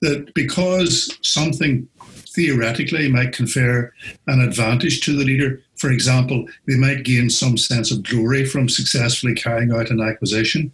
That 0.02 0.34
because 0.34 1.16
something 1.22 1.88
theoretically 2.36 3.10
might 3.10 3.32
confer 3.32 3.94
an 4.28 4.42
advantage 4.42 5.02
to 5.02 5.16
the 5.16 5.24
leader, 5.24 5.62
for 5.78 5.92
example, 5.92 6.48
they 6.68 6.76
might 6.76 7.04
gain 7.04 7.30
some 7.30 7.58
sense 7.58 7.92
of 7.92 8.04
glory 8.04 8.46
from 8.46 8.68
successfully 8.68 9.36
carrying 9.36 9.72
out 9.72 9.92
an 9.92 10.02
acquisition, 10.02 10.74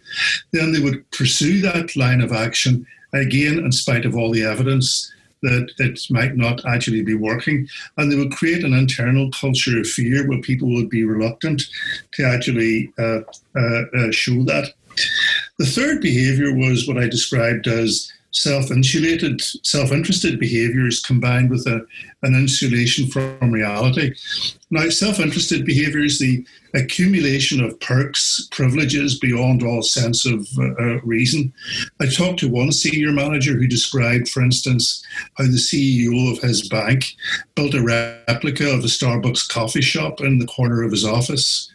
then 0.52 0.72
they 0.72 0.80
would 0.80 1.08
pursue 1.10 1.60
that 1.60 1.94
line 1.96 2.20
of 2.20 2.32
action 2.32 2.86
again 3.12 3.58
in 3.58 3.72
spite 3.72 4.06
of 4.06 4.16
all 4.16 4.30
the 4.30 4.44
evidence 4.44 5.12
that 5.42 5.70
it 5.78 6.00
might 6.10 6.36
not 6.36 6.64
actually 6.66 7.02
be 7.02 7.14
working. 7.14 7.66
And 7.96 8.10
they 8.10 8.16
would 8.16 8.32
create 8.32 8.64
an 8.64 8.74
internal 8.74 9.30
culture 9.30 9.80
of 9.80 9.86
fear 9.86 10.28
where 10.28 10.40
people 10.40 10.72
would 10.74 10.90
be 10.90 11.04
reluctant 11.04 11.62
to 12.12 12.24
actually 12.24 12.92
uh, 12.98 13.20
uh, 13.56 13.82
uh, 13.98 14.10
show 14.10 14.44
that. 14.44 14.72
The 15.58 15.66
third 15.66 16.00
behavior 16.00 16.54
was 16.54 16.86
what 16.86 16.98
I 16.98 17.08
described 17.08 17.66
as 17.66 18.12
self-insulated, 18.32 19.40
self-interested 19.40 20.38
behaviors 20.38 21.00
combined 21.00 21.50
with 21.50 21.66
a, 21.66 21.84
an 22.22 22.34
insulation 22.34 23.08
from 23.08 23.50
reality. 23.50 24.14
Now, 24.72 24.88
self-interested 24.88 25.64
behaviors, 25.64 26.18
the 26.18 26.46
accumulation 26.74 27.62
of 27.62 27.78
perks, 27.80 28.48
privileges 28.52 29.18
beyond 29.18 29.64
all 29.64 29.82
sense 29.82 30.24
of 30.24 30.46
uh, 30.58 30.72
uh, 30.78 31.00
reason. 31.02 31.52
I 32.00 32.06
talked 32.06 32.38
to 32.40 32.48
one 32.48 32.70
senior 32.70 33.10
manager 33.10 33.54
who 33.54 33.66
described, 33.66 34.28
for 34.28 34.42
instance, 34.42 35.04
how 35.34 35.44
the 35.44 35.50
CEO 35.50 36.32
of 36.32 36.42
his 36.42 36.68
bank 36.68 37.16
built 37.56 37.74
a 37.74 37.82
replica 37.82 38.70
of 38.70 38.80
a 38.80 38.88
Starbucks 38.88 39.48
coffee 39.48 39.80
shop 39.80 40.20
in 40.20 40.38
the 40.38 40.46
corner 40.46 40.84
of 40.84 40.92
his 40.92 41.04
office 41.04 41.70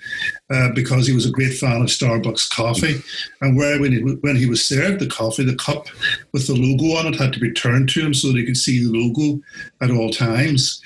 uh, 0.49 0.69
because 0.73 1.07
he 1.07 1.13
was 1.13 1.25
a 1.25 1.31
great 1.31 1.57
fan 1.57 1.81
of 1.81 1.87
Starbucks 1.87 2.49
coffee. 2.49 3.01
And 3.41 3.57
where 3.57 3.79
when 3.79 3.91
he, 3.91 3.99
when 3.99 4.35
he 4.35 4.45
was 4.45 4.63
served 4.63 4.99
the 4.99 5.07
coffee, 5.07 5.43
the 5.43 5.55
cup 5.55 5.87
with 6.31 6.47
the 6.47 6.53
logo 6.53 6.97
on 6.97 7.13
it 7.13 7.19
had 7.19 7.33
to 7.33 7.39
be 7.39 7.51
turned 7.51 7.89
to 7.89 8.01
him 8.05 8.13
so 8.13 8.27
that 8.27 8.37
he 8.37 8.45
could 8.45 8.57
see 8.57 8.83
the 8.83 8.91
logo 8.91 9.41
at 9.81 9.91
all 9.91 10.11
times. 10.11 10.81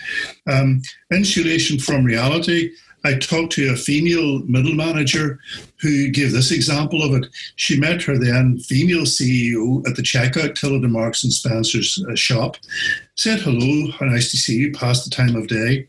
Um, 0.49 0.81
insulation 1.11 1.79
from 1.79 2.03
reality 2.03 2.71
I 3.05 3.15
talked 3.15 3.53
to 3.53 3.71
a 3.71 3.77
female 3.77 4.39
middle 4.39 4.73
manager 4.73 5.39
who 5.79 6.09
gave 6.09 6.33
this 6.33 6.51
example 6.51 7.01
of 7.01 7.13
it. 7.13 7.29
She 7.55 7.79
met 7.79 8.01
her 8.03 8.17
then 8.17 8.59
female 8.59 9.03
CEO 9.03 9.87
at 9.87 9.95
the 9.95 10.01
checkout 10.01 10.55
till 10.55 10.79
the 10.79 10.87
Marks 10.87 11.23
and 11.23 11.31
Spencer's 11.31 12.03
uh, 12.09 12.15
shop, 12.15 12.57
said 13.15 13.39
hello, 13.39 13.91
how 13.91 14.05
nice 14.05 14.31
to 14.31 14.37
see 14.37 14.55
you, 14.57 14.71
past 14.73 15.05
the 15.05 15.15
time 15.15 15.35
of 15.35 15.47
day. 15.47 15.87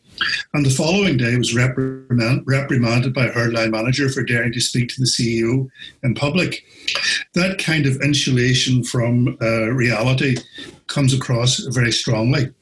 And 0.55 0.65
the 0.65 0.71
following 0.71 1.17
day 1.17 1.37
was 1.37 1.55
reprimand, 1.55 2.45
reprimanded 2.47 3.13
by 3.13 3.29
her 3.29 3.51
line 3.51 3.71
manager 3.71 4.09
for 4.09 4.23
daring 4.23 4.53
to 4.53 4.61
speak 4.61 4.89
to 4.91 5.01
the 5.01 5.07
CEO 5.07 5.69
in 6.05 6.15
public. 6.15 6.65
That 7.35 7.59
kind 7.59 7.87
of 7.87 8.01
insulation 8.03 8.85
from 8.85 9.37
uh, 9.41 9.71
reality 9.71 10.37
comes 10.87 11.15
across 11.15 11.59
very 11.59 11.93
strongly. 11.93 12.53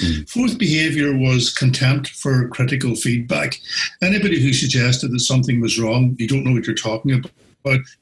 Mm. 0.00 0.28
Fourth 0.28 0.58
behaviour 0.58 1.16
was 1.16 1.52
contempt 1.52 2.08
for 2.08 2.48
critical 2.48 2.94
feedback. 2.94 3.60
Anybody 4.02 4.40
who 4.40 4.52
suggested 4.52 5.10
that 5.12 5.20
something 5.20 5.60
was 5.60 5.78
wrong, 5.78 6.16
you 6.18 6.28
don't 6.28 6.44
know 6.44 6.52
what 6.52 6.66
you're 6.66 6.76
talking 6.76 7.12
about. 7.12 7.30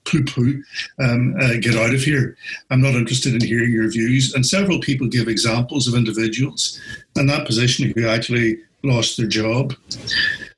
Poo 0.04 0.22
poo, 0.24 0.62
um, 0.98 1.34
uh, 1.40 1.54
get 1.58 1.74
out 1.74 1.94
of 1.94 2.02
here. 2.02 2.36
I'm 2.70 2.82
not 2.82 2.94
interested 2.94 3.34
in 3.34 3.40
hearing 3.40 3.72
your 3.72 3.90
views. 3.90 4.34
And 4.34 4.44
several 4.44 4.78
people 4.78 5.08
give 5.08 5.26
examples 5.26 5.88
of 5.88 5.94
individuals 5.94 6.78
in 7.16 7.28
that 7.28 7.46
position 7.46 7.90
who 7.96 8.06
actually 8.06 8.58
lost 8.82 9.16
their 9.16 9.26
job. 9.26 9.74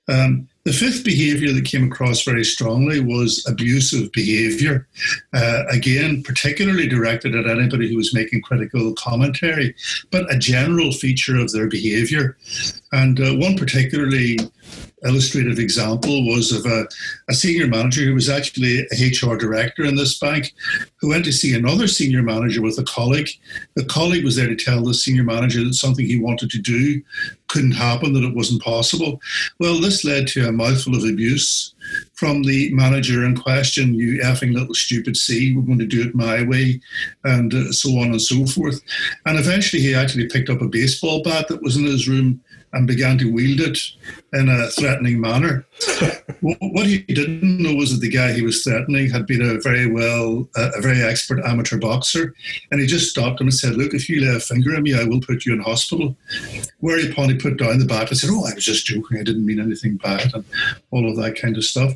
Um, 0.09 0.49
the 0.67 0.73
fifth 0.73 1.05
behaviour 1.05 1.53
that 1.53 1.65
came 1.65 1.85
across 1.85 2.25
very 2.25 2.45
strongly 2.45 2.99
was 2.99 3.47
abusive 3.49 4.11
behaviour. 4.11 4.89
Uh, 5.33 5.63
again, 5.71 6.25
particularly 6.25 6.89
directed 6.89 7.37
at 7.37 7.47
anybody 7.47 7.89
who 7.89 7.97
was 7.97 8.13
making 8.13 8.43
critical 8.43 8.93
commentary, 8.95 9.77
but 10.11 10.29
a 10.29 10.37
general 10.37 10.91
feature 10.91 11.37
of 11.37 11.53
their 11.53 11.69
behaviour. 11.69 12.37
And 12.91 13.21
uh, 13.21 13.37
one 13.37 13.57
particularly 13.57 14.39
illustrative 15.07 15.59
example 15.59 16.27
was 16.27 16.53
of 16.53 16.67
a, 16.67 16.87
a, 17.29 17.35
senior 17.35 17.67
manager 17.67 18.03
who 18.03 18.15
was 18.15 18.29
actually 18.29 18.81
a 18.81 18.95
HR 18.95 19.37
director 19.37 19.85
in 19.85 19.97
this 19.97 20.19
bank 20.19 20.55
who 21.01 21.09
went 21.09 21.25
to 21.25 21.33
see 21.33 21.55
another 21.55 21.87
senior 21.87 22.23
manager 22.23 22.63
with 22.63 22.79
a 22.79 22.85
colleague. 22.85 23.29
The 23.75 23.85
colleague 23.85 24.25
was 24.25 24.37
there 24.37 24.49
to 24.49 24.57
tell 24.57 24.85
the 24.85 24.95
senior 24.95 25.25
manager 25.25 25.63
that 25.65 25.75
something 25.75 26.07
he 26.07 26.19
wanted 26.19 26.51
to 26.51 26.59
do 26.59 27.03
couldn't 27.49 27.73
happen, 27.73 28.13
that 28.15 28.25
it 28.25 28.35
wasn't 28.35 28.63
possible. 28.63 29.21
Well, 29.61 29.81
this 29.81 30.05
led 30.05 30.27
to 30.29 30.49
a 30.49 30.53
mouthful 30.53 30.97
of 30.97 31.05
abuse 31.05 31.75
from 32.15 32.43
the 32.43 32.73
manager 32.73 33.25
in 33.25 33.37
question, 33.37 33.95
you 33.95 34.21
effing 34.23 34.55
little 34.55 34.75
stupid 34.75 35.17
C, 35.17 35.55
we're 35.55 35.63
going 35.63 35.79
to 35.79 35.87
do 35.87 36.03
it 36.03 36.15
my 36.15 36.43
way, 36.43 36.81
and 37.25 37.53
uh, 37.55 37.73
so 37.73 37.91
on 37.99 38.11
and 38.11 38.21
so 38.21 38.47
forth. 38.47 38.81
And 39.27 39.39
eventually 39.39 39.83
he 39.83 39.95
actually 39.95 40.27
picked 40.29 40.51
up 40.51 40.63
a 40.63 40.69
baseball 40.69 41.23
bat 41.23 41.49
that 41.49 41.63
was 41.63 41.77
in 41.77 41.85
his 41.85 42.09
room 42.09 42.41
and 42.73 42.87
began 42.87 43.19
to 43.19 43.33
wield 43.33 43.61
it 43.61 43.79
in 44.33 44.49
a 44.49 44.69
threatening 44.69 45.21
manner. 45.21 45.67
what 46.41 46.87
he 46.87 46.99
didn't 47.03 47.63
know 47.63 47.75
was 47.75 47.93
that 47.93 48.01
the 48.01 48.11
guy 48.11 48.33
he 48.33 48.43
was 48.43 48.63
threatening 48.63 49.09
had 49.09 49.27
been 49.27 49.43
a 49.43 49.61
very 49.61 49.91
well, 49.91 50.49
a 50.57 50.81
very 50.81 51.03
expert 51.03 51.45
amateur 51.45 51.79
boxer, 51.79 52.35
and 52.71 52.81
he 52.81 52.87
just 52.87 53.11
stopped 53.11 53.41
him 53.41 53.47
and 53.47 53.55
said, 53.55 53.77
"Look, 53.77 53.95
if 53.95 54.09
you 54.09 54.21
lay 54.21 54.37
a 54.37 54.41
finger 54.41 54.75
at 54.75 54.83
me, 54.83 54.95
I 54.95 55.05
will 55.05 55.21
put 55.21 55.47
you 55.47 55.53
in 55.55 55.61
hospital." 55.61 56.17
Whereupon 56.81 57.31
he 57.31 57.37
put 57.37 57.59
down 57.59 57.79
the 57.79 57.85
bat 57.85 58.11
and 58.11 58.19
said, 58.19 58.31
"Oh, 58.31 58.45
I 58.45 58.55
was 58.55 58.65
just 58.65 58.87
joking. 58.87 59.19
I 59.19 59.23
didn't 59.23 59.47
mean 59.47 59.61
anything 59.61 59.97
bad," 59.97 60.35
and 60.35 60.45
all 60.91 61.09
of 61.09 61.17
that 61.17 61.41
kind 61.41 61.57
of 61.57 61.65
stuff. 61.65 61.93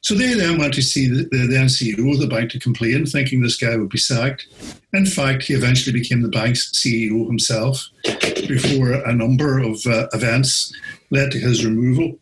So 0.00 0.14
they 0.14 0.34
then 0.34 0.58
went 0.58 0.74
to 0.74 0.82
see 0.82 1.08
the, 1.08 1.24
the 1.30 1.46
then 1.46 1.66
CEO 1.66 2.12
of 2.12 2.20
the 2.20 2.26
bank 2.26 2.50
to 2.50 2.60
complain, 2.60 3.06
thinking 3.06 3.40
this 3.40 3.56
guy 3.56 3.76
would 3.76 3.90
be 3.90 3.98
sacked. 3.98 4.46
In 4.92 5.06
fact, 5.06 5.44
he 5.44 5.54
eventually 5.54 5.98
became 5.98 6.22
the 6.22 6.28
bank's 6.28 6.70
CEO 6.72 7.26
himself 7.26 7.88
before 8.46 8.92
a 8.92 9.12
number 9.12 9.58
of 9.58 9.84
uh, 9.86 10.08
events 10.12 10.72
led 11.10 11.30
to 11.32 11.38
his 11.38 11.64
removal. 11.64 12.18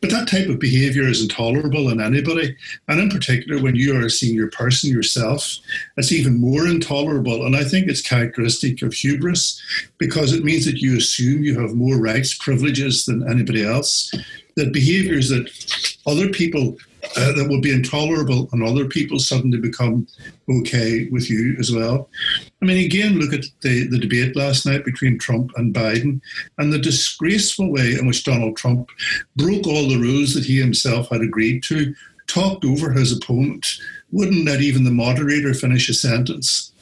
But 0.00 0.10
that 0.10 0.28
type 0.28 0.48
of 0.48 0.58
behaviour 0.58 1.04
is 1.04 1.22
intolerable 1.22 1.90
in 1.90 2.00
anybody, 2.00 2.56
and 2.88 3.00
in 3.00 3.10
particular 3.10 3.62
when 3.62 3.76
you 3.76 3.96
are 3.96 4.06
a 4.06 4.10
senior 4.10 4.48
person 4.48 4.90
yourself, 4.90 5.56
it's 5.96 6.12
even 6.12 6.40
more 6.40 6.66
intolerable. 6.66 7.44
And 7.44 7.56
I 7.56 7.64
think 7.64 7.88
it's 7.88 8.00
characteristic 8.00 8.82
of 8.82 8.94
hubris 8.94 9.60
because 9.98 10.32
it 10.32 10.44
means 10.44 10.64
that 10.64 10.80
you 10.80 10.96
assume 10.96 11.42
you 11.42 11.60
have 11.60 11.74
more 11.74 12.00
rights, 12.00 12.34
privileges 12.34 13.04
than 13.04 13.28
anybody 13.28 13.64
else. 13.64 14.14
That 14.56 14.72
behaviours 14.72 15.28
that 15.28 15.96
other 16.06 16.28
people 16.28 16.76
uh, 17.16 17.32
that 17.32 17.48
would 17.48 17.62
be 17.62 17.72
intolerable 17.72 18.48
and 18.52 18.62
other 18.62 18.86
people 18.86 19.18
suddenly 19.18 19.58
become 19.58 20.06
okay 20.48 21.08
with 21.10 21.30
you 21.30 21.56
as 21.58 21.72
well. 21.72 22.08
I 22.62 22.66
mean, 22.66 22.84
again, 22.84 23.18
look 23.18 23.32
at 23.32 23.44
the, 23.62 23.86
the 23.88 23.98
debate 23.98 24.36
last 24.36 24.66
night 24.66 24.84
between 24.84 25.18
Trump 25.18 25.50
and 25.56 25.74
Biden 25.74 26.20
and 26.58 26.72
the 26.72 26.78
disgraceful 26.78 27.72
way 27.72 27.94
in 27.98 28.06
which 28.06 28.24
Donald 28.24 28.56
Trump 28.56 28.90
broke 29.36 29.66
all 29.66 29.88
the 29.88 29.98
rules 29.98 30.34
that 30.34 30.44
he 30.44 30.60
himself 30.60 31.08
had 31.10 31.22
agreed 31.22 31.62
to, 31.64 31.94
talked 32.26 32.64
over 32.64 32.92
his 32.92 33.16
opponent, 33.16 33.66
wouldn't 34.12 34.46
let 34.46 34.60
even 34.60 34.84
the 34.84 34.90
moderator 34.90 35.54
finish 35.54 35.88
a 35.88 35.94
sentence. 35.94 36.72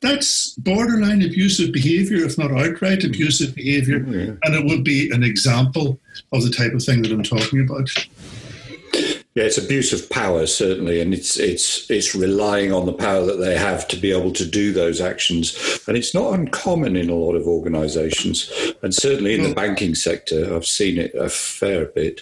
That's 0.00 0.50
borderline 0.56 1.22
abusive 1.22 1.72
behavior, 1.72 2.26
if 2.26 2.36
not 2.36 2.52
outright 2.52 3.04
abusive 3.04 3.54
behavior. 3.54 4.00
Mm-hmm. 4.00 4.36
And 4.42 4.54
it 4.54 4.66
would 4.66 4.84
be 4.84 5.10
an 5.10 5.24
example 5.24 5.98
of 6.30 6.42
the 6.42 6.50
type 6.50 6.74
of 6.74 6.82
thing 6.82 7.00
that 7.02 7.12
I'm 7.12 7.22
talking 7.22 7.62
about. 7.62 7.88
Yeah, 9.34 9.44
it's 9.44 9.58
abuse 9.58 9.92
of 9.92 10.08
power 10.10 10.46
certainly, 10.46 11.00
and 11.00 11.12
it's 11.12 11.36
it's 11.36 11.90
it's 11.90 12.14
relying 12.14 12.72
on 12.72 12.86
the 12.86 12.92
power 12.92 13.26
that 13.26 13.40
they 13.40 13.58
have 13.58 13.88
to 13.88 13.96
be 13.96 14.12
able 14.12 14.30
to 14.30 14.46
do 14.46 14.72
those 14.72 15.00
actions, 15.00 15.80
and 15.88 15.96
it's 15.96 16.14
not 16.14 16.34
uncommon 16.34 16.94
in 16.94 17.10
a 17.10 17.16
lot 17.16 17.34
of 17.34 17.48
organisations, 17.48 18.48
and 18.82 18.94
certainly 18.94 19.34
in 19.34 19.40
well, 19.40 19.48
the 19.48 19.54
banking 19.56 19.96
sector, 19.96 20.54
I've 20.54 20.66
seen 20.66 20.98
it 20.98 21.16
a 21.16 21.28
fair 21.28 21.86
bit. 21.86 22.20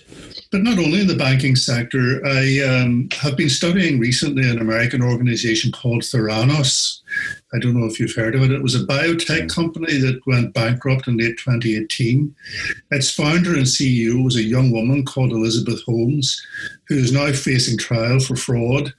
But 0.50 0.62
not 0.62 0.78
only 0.78 1.02
in 1.02 1.06
the 1.06 1.14
banking 1.14 1.54
sector, 1.54 2.24
I 2.24 2.60
um, 2.60 3.10
have 3.20 3.36
been 3.36 3.50
studying 3.50 4.00
recently 4.00 4.48
an 4.48 4.58
American 4.58 5.02
organisation 5.02 5.70
called 5.70 6.04
Theranos, 6.04 7.01
I 7.52 7.58
don't 7.58 7.78
know 7.78 7.86
if 7.86 8.00
you've 8.00 8.14
heard 8.14 8.34
of 8.34 8.42
it. 8.42 8.50
It 8.50 8.62
was 8.62 8.74
a 8.74 8.86
biotech 8.86 9.52
company 9.52 9.98
that 9.98 10.26
went 10.26 10.54
bankrupt 10.54 11.08
in 11.08 11.18
late 11.18 11.38
2018. 11.38 12.34
Its 12.90 13.10
founder 13.10 13.54
and 13.54 13.64
CEO 13.64 14.24
was 14.24 14.36
a 14.36 14.42
young 14.42 14.70
woman 14.70 15.04
called 15.04 15.32
Elizabeth 15.32 15.82
Holmes, 15.84 16.40
who 16.88 16.96
is 16.96 17.12
now 17.12 17.30
facing 17.32 17.78
trial 17.78 18.20
for 18.20 18.36
fraud 18.36 18.92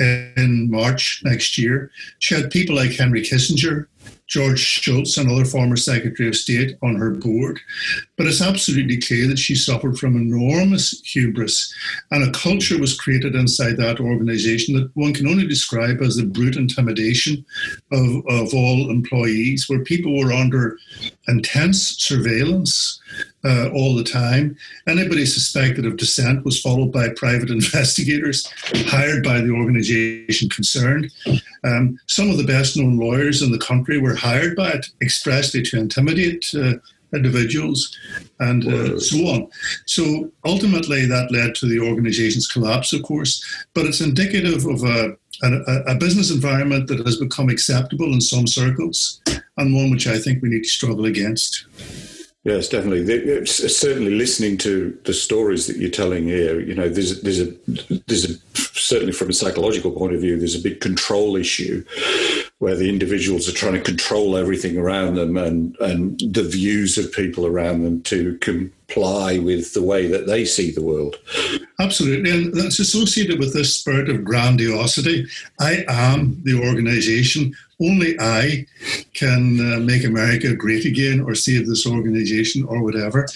in 0.00 0.68
March 0.70 1.22
next 1.24 1.56
year. 1.56 1.90
She 2.18 2.34
had 2.34 2.50
people 2.50 2.74
like 2.76 2.92
Henry 2.92 3.22
Kissinger, 3.22 3.86
George 4.32 4.60
Shultz, 4.60 5.18
another 5.18 5.44
former 5.44 5.76
Secretary 5.76 6.26
of 6.26 6.34
State, 6.34 6.78
on 6.80 6.96
her 6.96 7.10
board. 7.10 7.60
But 8.16 8.26
it's 8.26 8.40
absolutely 8.40 8.98
clear 8.98 9.26
that 9.28 9.38
she 9.38 9.54
suffered 9.54 9.98
from 9.98 10.16
enormous 10.16 11.02
hubris, 11.04 11.70
and 12.10 12.24
a 12.24 12.32
culture 12.32 12.78
was 12.78 12.98
created 12.98 13.34
inside 13.34 13.76
that 13.76 14.00
organization 14.00 14.74
that 14.74 14.90
one 14.94 15.12
can 15.12 15.28
only 15.28 15.46
describe 15.46 16.00
as 16.00 16.16
the 16.16 16.24
brute 16.24 16.56
intimidation 16.56 17.44
of, 17.92 18.26
of 18.26 18.54
all 18.54 18.90
employees, 18.90 19.68
where 19.68 19.84
people 19.84 20.18
were 20.18 20.32
under 20.32 20.78
intense 21.28 21.98
surveillance 21.98 23.02
uh, 23.44 23.68
all 23.74 23.94
the 23.94 24.04
time. 24.04 24.56
Anybody 24.86 25.26
suspected 25.26 25.84
of 25.84 25.96
dissent 25.96 26.44
was 26.44 26.60
followed 26.60 26.92
by 26.92 27.08
private 27.16 27.50
investigators 27.58 28.46
hired 28.86 29.24
by 29.24 29.40
the 29.40 29.50
organization 29.50 30.48
concerned. 30.48 31.12
Um, 31.64 31.98
some 32.06 32.30
of 32.30 32.38
the 32.38 32.44
best 32.44 32.76
known 32.76 32.98
lawyers 32.98 33.42
in 33.42 33.52
the 33.52 33.58
country 33.58 33.98
were 33.98 34.14
hired 34.22 34.56
by 34.56 34.70
it 34.70 34.86
expressly 35.00 35.62
to 35.62 35.78
intimidate 35.78 36.44
uh, 36.54 36.74
individuals 37.14 37.96
and 38.40 38.66
uh, 38.66 38.98
so 38.98 39.18
on. 39.26 39.48
So 39.86 40.30
ultimately, 40.44 41.04
that 41.06 41.30
led 41.30 41.54
to 41.56 41.66
the 41.66 41.80
organization's 41.80 42.48
collapse, 42.48 42.92
of 42.92 43.02
course, 43.02 43.44
but 43.74 43.86
it's 43.86 44.00
indicative 44.00 44.64
of 44.66 44.82
a, 44.82 45.16
a, 45.42 45.92
a 45.92 45.94
business 45.96 46.30
environment 46.30 46.88
that 46.88 47.04
has 47.04 47.16
become 47.16 47.48
acceptable 47.50 48.12
in 48.12 48.20
some 48.20 48.46
circles 48.46 49.20
and 49.56 49.74
one 49.74 49.90
which 49.90 50.06
I 50.06 50.18
think 50.18 50.42
we 50.42 50.48
need 50.48 50.62
to 50.62 50.68
struggle 50.68 51.04
against. 51.04 51.66
Yes, 52.44 52.68
definitely. 52.68 53.02
It's 53.14 53.78
certainly 53.78 54.14
listening 54.14 54.58
to 54.58 54.98
the 55.04 55.14
stories 55.14 55.68
that 55.68 55.76
you're 55.76 55.90
telling 55.90 56.24
here, 56.24 56.58
you 56.58 56.74
know, 56.74 56.88
there's 56.88 57.22
there's 57.22 57.40
a 57.40 57.54
there's 58.08 58.28
a 58.28 58.34
certainly 58.56 59.12
from 59.12 59.30
a 59.30 59.32
psychological 59.32 59.92
point 59.92 60.12
of 60.14 60.20
view, 60.20 60.36
there's 60.36 60.56
a 60.56 60.62
big 60.62 60.80
control 60.80 61.36
issue 61.36 61.84
where 62.62 62.76
the 62.76 62.88
individuals 62.88 63.48
are 63.48 63.52
trying 63.52 63.72
to 63.72 63.80
control 63.80 64.36
everything 64.36 64.78
around 64.78 65.16
them 65.16 65.36
and 65.36 65.76
and 65.80 66.20
the 66.20 66.44
views 66.44 66.96
of 66.96 67.10
people 67.10 67.44
around 67.44 67.82
them 67.82 68.00
to 68.02 68.38
comply 68.38 69.36
with 69.36 69.74
the 69.74 69.82
way 69.82 70.06
that 70.06 70.28
they 70.28 70.44
see 70.44 70.70
the 70.70 70.80
world. 70.80 71.16
Absolutely, 71.82 72.30
and 72.30 72.54
that's 72.54 72.78
associated 72.78 73.40
with 73.40 73.52
this 73.52 73.74
spirit 73.74 74.08
of 74.08 74.22
grandiosity. 74.22 75.26
I 75.58 75.84
am 75.88 76.40
the 76.44 76.62
organization 76.64 77.56
only 77.80 78.14
I 78.20 78.66
can 79.14 79.58
uh, 79.58 79.80
make 79.80 80.04
America 80.04 80.54
great 80.54 80.84
again 80.84 81.20
or 81.20 81.34
save 81.34 81.66
this 81.66 81.84
organization 81.84 82.64
or 82.64 82.84
whatever. 82.84 83.26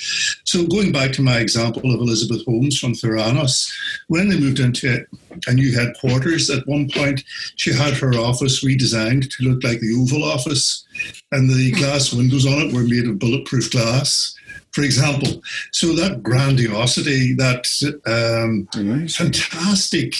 So, 0.44 0.64
going 0.68 0.92
back 0.92 1.10
to 1.14 1.22
my 1.22 1.38
example 1.38 1.92
of 1.92 2.00
Elizabeth 2.00 2.44
Holmes 2.44 2.78
from 2.78 2.92
Theranos, 2.92 3.68
when 4.06 4.28
they 4.28 4.38
moved 4.38 4.60
into 4.60 5.04
a 5.48 5.52
new 5.52 5.76
headquarters, 5.76 6.48
at 6.48 6.68
one 6.68 6.88
point 6.88 7.24
she 7.56 7.72
had 7.72 7.94
her 7.94 8.12
office 8.14 8.64
redesigned 8.64 9.28
to 9.30 9.48
look 9.48 9.64
like 9.64 9.80
the 9.80 9.96
Oval 10.00 10.22
Office, 10.22 10.86
and 11.32 11.50
the 11.50 11.72
glass 11.72 12.12
windows 12.12 12.46
on 12.46 12.68
it 12.68 12.72
were 12.72 12.84
made 12.84 13.08
of 13.08 13.18
bulletproof 13.18 13.72
glass 13.72 14.35
for 14.76 14.82
example. 14.82 15.42
So 15.72 15.94
that 15.94 16.22
grandiosity, 16.22 17.32
that 17.36 17.64
um, 18.04 18.68
fantastic 19.08 20.14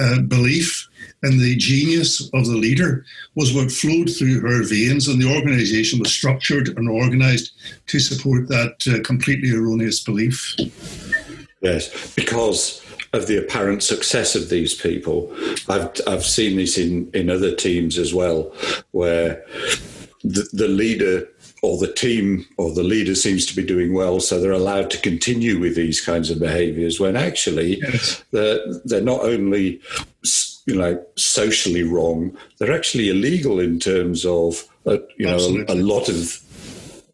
uh, 0.00 0.20
belief 0.22 0.88
and 1.22 1.38
the 1.38 1.54
genius 1.54 2.28
of 2.34 2.46
the 2.46 2.56
leader 2.56 3.06
was 3.36 3.54
what 3.54 3.70
flowed 3.70 4.10
through 4.10 4.40
her 4.40 4.64
veins, 4.64 5.06
and 5.06 5.22
the 5.22 5.32
organization 5.32 6.00
was 6.00 6.12
structured 6.12 6.76
and 6.76 6.88
organized 6.88 7.52
to 7.86 8.00
support 8.00 8.48
that 8.48 8.74
uh, 8.88 9.00
completely 9.04 9.52
erroneous 9.52 10.02
belief. 10.02 10.56
Yes, 11.60 12.14
because 12.16 12.82
of 13.12 13.28
the 13.28 13.38
apparent 13.38 13.84
success 13.84 14.34
of 14.34 14.48
these 14.48 14.74
people. 14.74 15.32
I've 15.68 15.88
I've 16.08 16.24
seen 16.24 16.56
this 16.56 16.76
in 16.78 17.10
in 17.14 17.30
other 17.30 17.54
teams 17.54 17.96
as 17.96 18.12
well, 18.12 18.52
where 18.90 19.44
the, 20.24 20.48
the 20.52 20.66
leader 20.66 21.28
or 21.64 21.78
the 21.78 21.92
team 21.92 22.46
or 22.56 22.72
the 22.72 22.82
leader 22.82 23.14
seems 23.14 23.46
to 23.46 23.56
be 23.56 23.64
doing 23.64 23.94
well, 23.94 24.20
so 24.20 24.40
they're 24.40 24.52
allowed 24.52 24.90
to 24.90 25.00
continue 25.00 25.58
with 25.58 25.74
these 25.74 26.00
kinds 26.00 26.30
of 26.30 26.38
behaviours. 26.38 27.00
When 27.00 27.16
actually, 27.16 27.80
yes. 27.80 28.22
they're 28.30 28.60
they're 28.84 29.00
not 29.00 29.22
only 29.22 29.80
you 30.66 30.74
know 30.74 31.04
socially 31.16 31.82
wrong 31.82 32.34
they're 32.58 32.72
actually 32.72 33.10
illegal 33.10 33.60
in 33.60 33.78
terms 33.78 34.24
of 34.24 34.66
uh, 34.86 34.96
you 35.18 35.26
know 35.26 35.36
a, 35.68 35.74
a, 35.74 35.76
lot 35.76 36.08
of 36.08 36.40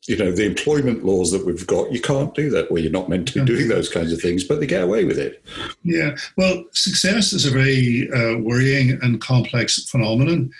you 0.07 0.17
know 0.17 0.31
the 0.31 0.47
employment 0.47 1.05
laws 1.05 1.33
that 1.33 1.45
we've 1.45 1.67
got 1.67 1.93
you 1.93 2.01
can't 2.01 2.35
do 2.35 2.51
that. 2.51 2.71
Where 2.71 2.83
you're 2.83 2.93
not 2.93 3.09
meant 3.09 3.29
to 3.29 3.41
be 3.41 3.45
doing 3.45 3.69
those 3.69 3.89
kinds 3.89 4.13
of 4.13 4.21
things 4.21 4.45
but 4.45 4.61
they 4.61 4.67
get 4.67 4.83
away 4.83 5.05
with 5.05 5.19
it. 5.19 5.43
Yeah. 5.83 6.17
Well 6.37 6.65
success 6.73 7.33
is 7.33 7.47
a 7.47 7.51
very 7.51 8.11
uh, 8.13 8.39
worrying 8.39 8.99
and 9.03 9.21
complex 9.21 9.85
phenomenon 9.89 10.53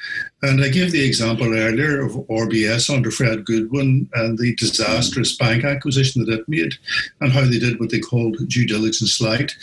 and 0.43 0.63
I 0.63 0.69
gave 0.69 0.91
the 0.91 1.05
example 1.05 1.55
earlier 1.55 2.03
of 2.03 2.13
RBS 2.13 2.95
under 2.95 3.11
Fred 3.11 3.45
Goodwin 3.45 4.09
and 4.15 4.39
the 4.39 4.55
disastrous 4.57 5.37
bank 5.37 5.65
acquisition 5.65 6.25
that 6.25 6.33
it 6.33 6.49
made 6.49 6.75
and 7.21 7.31
how 7.31 7.43
they 7.43 7.59
did 7.59 7.79
what 7.79 7.91
they 7.91 8.01
called 8.01 8.37
due 8.49 8.67
diligence 8.67 9.21
light. 9.21 9.55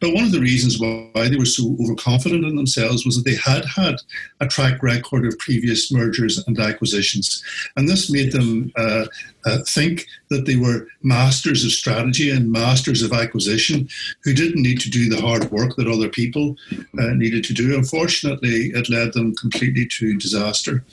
But 0.00 0.12
one 0.12 0.24
of 0.24 0.32
the 0.32 0.40
reasons 0.40 0.80
why 0.80 1.28
they 1.28 1.36
were 1.36 1.44
so 1.44 1.76
overconfident 1.80 2.44
in 2.44 2.56
themselves 2.56 3.04
was 3.04 3.16
that 3.16 3.30
they 3.30 3.36
had 3.36 3.64
had 3.64 3.96
a 4.40 4.46
track 4.46 4.82
record 4.82 5.24
of 5.24 5.38
previous 5.38 5.92
mergers 5.92 6.42
and 6.46 6.58
acquisitions. 6.58 7.42
And 7.76 7.88
this 7.88 8.10
made 8.10 8.32
them 8.32 8.72
uh, 8.76 9.06
uh, 9.46 9.58
think 9.68 10.06
that 10.30 10.46
they 10.46 10.56
were 10.56 10.86
masters 11.02 11.64
of 11.64 11.70
strategy 11.70 12.30
and 12.30 12.50
masters 12.50 13.02
of 13.02 13.12
acquisition 13.12 13.88
who 14.22 14.34
didn't 14.34 14.62
need 14.62 14.80
to 14.80 14.90
do 14.90 15.08
the 15.08 15.20
hard 15.20 15.50
work 15.50 15.76
that 15.76 15.88
other 15.88 16.08
people 16.08 16.56
uh, 16.98 17.10
needed 17.14 17.44
to 17.44 17.54
do. 17.54 17.76
Unfortunately, 17.76 18.70
it 18.74 18.88
led 18.88 19.12
them 19.12 19.34
completely 19.36 19.86
to 19.86 20.18
disaster. 20.18 20.84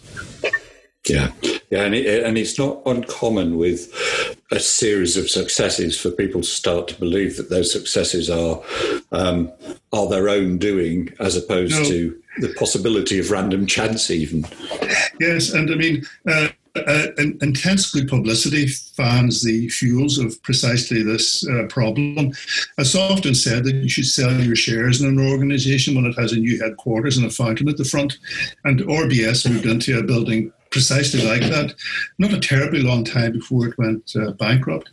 Yeah, 1.08 1.32
yeah, 1.72 1.84
and, 1.84 1.96
it, 1.96 2.24
and 2.24 2.38
it's 2.38 2.60
not 2.60 2.82
uncommon 2.86 3.58
with 3.58 3.92
a 4.52 4.60
series 4.60 5.18
of 5.18 5.30
successes 5.30 6.00
for 6.00 6.12
people 6.12 6.42
to 6.42 6.48
start 6.48 6.88
to 6.90 7.00
believe 7.00 7.38
that 7.38 7.50
those 7.50 7.72
successes 7.72 8.30
are 8.30 8.62
um, 9.12 9.52
are 9.92 10.08
their 10.08 10.30
own 10.30 10.60
doing, 10.60 11.12
as 11.20 11.36
opposed 11.36 11.74
no. 11.74 11.84
to 11.86 12.22
the 12.40 12.54
possibility 12.54 13.18
of 13.18 13.32
random 13.32 13.66
chance, 13.66 14.12
even. 14.12 14.46
Yes, 15.20 15.54
and 15.54 15.72
I 15.72 15.76
mean, 15.76 16.06
uh, 16.28 16.50
uh, 16.76 17.08
intense 17.18 17.92
good 17.92 18.08
publicity 18.08 18.68
fans 18.68 19.44
the 19.44 19.68
fuels 19.70 20.18
of 20.18 20.42
precisely 20.44 21.04
this 21.04 21.48
uh, 21.48 21.66
problem. 21.68 22.32
It's 22.78 22.96
often 22.96 23.36
said 23.36 23.66
that 23.66 23.76
you 23.76 23.90
should 23.90 24.06
sell 24.06 24.40
your 24.40 24.56
shares 24.56 25.02
in 25.02 25.08
an 25.08 25.20
organization 25.20 25.96
when 25.96 26.06
it 26.06 26.18
has 26.18 26.32
a 26.32 26.40
new 26.40 26.62
headquarters 26.62 27.18
and 27.18 27.26
a 27.26 27.30
fountain 27.30 27.68
at 27.68 27.78
the 27.78 27.86
front. 27.86 28.18
And 28.64 28.80
RBS 28.80 29.50
moved 29.50 29.66
into 29.66 30.00
a 30.00 30.04
building 30.04 30.54
precisely 30.72 31.22
like 31.24 31.42
that. 31.42 31.76
Not 32.18 32.34
a 32.34 32.40
terribly 32.40 32.82
long 32.82 33.04
time 33.04 33.34
before 33.34 33.68
it 33.68 33.78
went 33.78 34.16
uh, 34.16 34.32
bankrupt. 34.32 34.90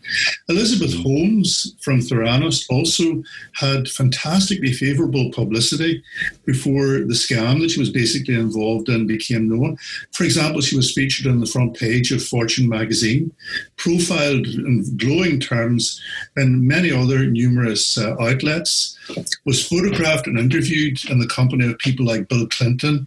Elizabeth 0.48 0.94
Holmes 0.94 1.74
from 1.80 2.00
Theranos 2.00 2.66
also 2.68 3.22
had 3.54 3.88
fantastically 3.88 4.72
favourable 4.72 5.30
publicity 5.30 6.02
before 6.44 6.98
the 7.06 7.14
scam 7.14 7.60
that 7.60 7.70
she 7.70 7.80
was 7.80 7.90
basically 7.90 8.34
involved 8.34 8.88
in 8.88 9.06
became 9.06 9.48
known. 9.48 9.76
For 10.12 10.24
example, 10.24 10.60
she 10.60 10.76
was 10.76 10.92
featured 10.92 11.28
on 11.28 11.40
the 11.40 11.46
front 11.46 11.76
page 11.76 12.12
of 12.12 12.24
Fortune 12.24 12.68
magazine, 12.68 13.32
profiled 13.76 14.46
in 14.46 14.84
glowing 14.96 15.38
terms 15.38 16.00
in 16.36 16.66
many 16.66 16.90
other 16.90 17.26
numerous 17.26 17.96
uh, 17.96 18.16
outlets, 18.20 18.98
was 19.44 19.66
photographed 19.66 20.26
and 20.26 20.38
interviewed 20.38 20.98
in 21.08 21.20
the 21.20 21.26
company 21.28 21.66
of 21.66 21.78
people 21.78 22.04
like 22.04 22.28
Bill 22.28 22.46
Clinton 22.48 23.06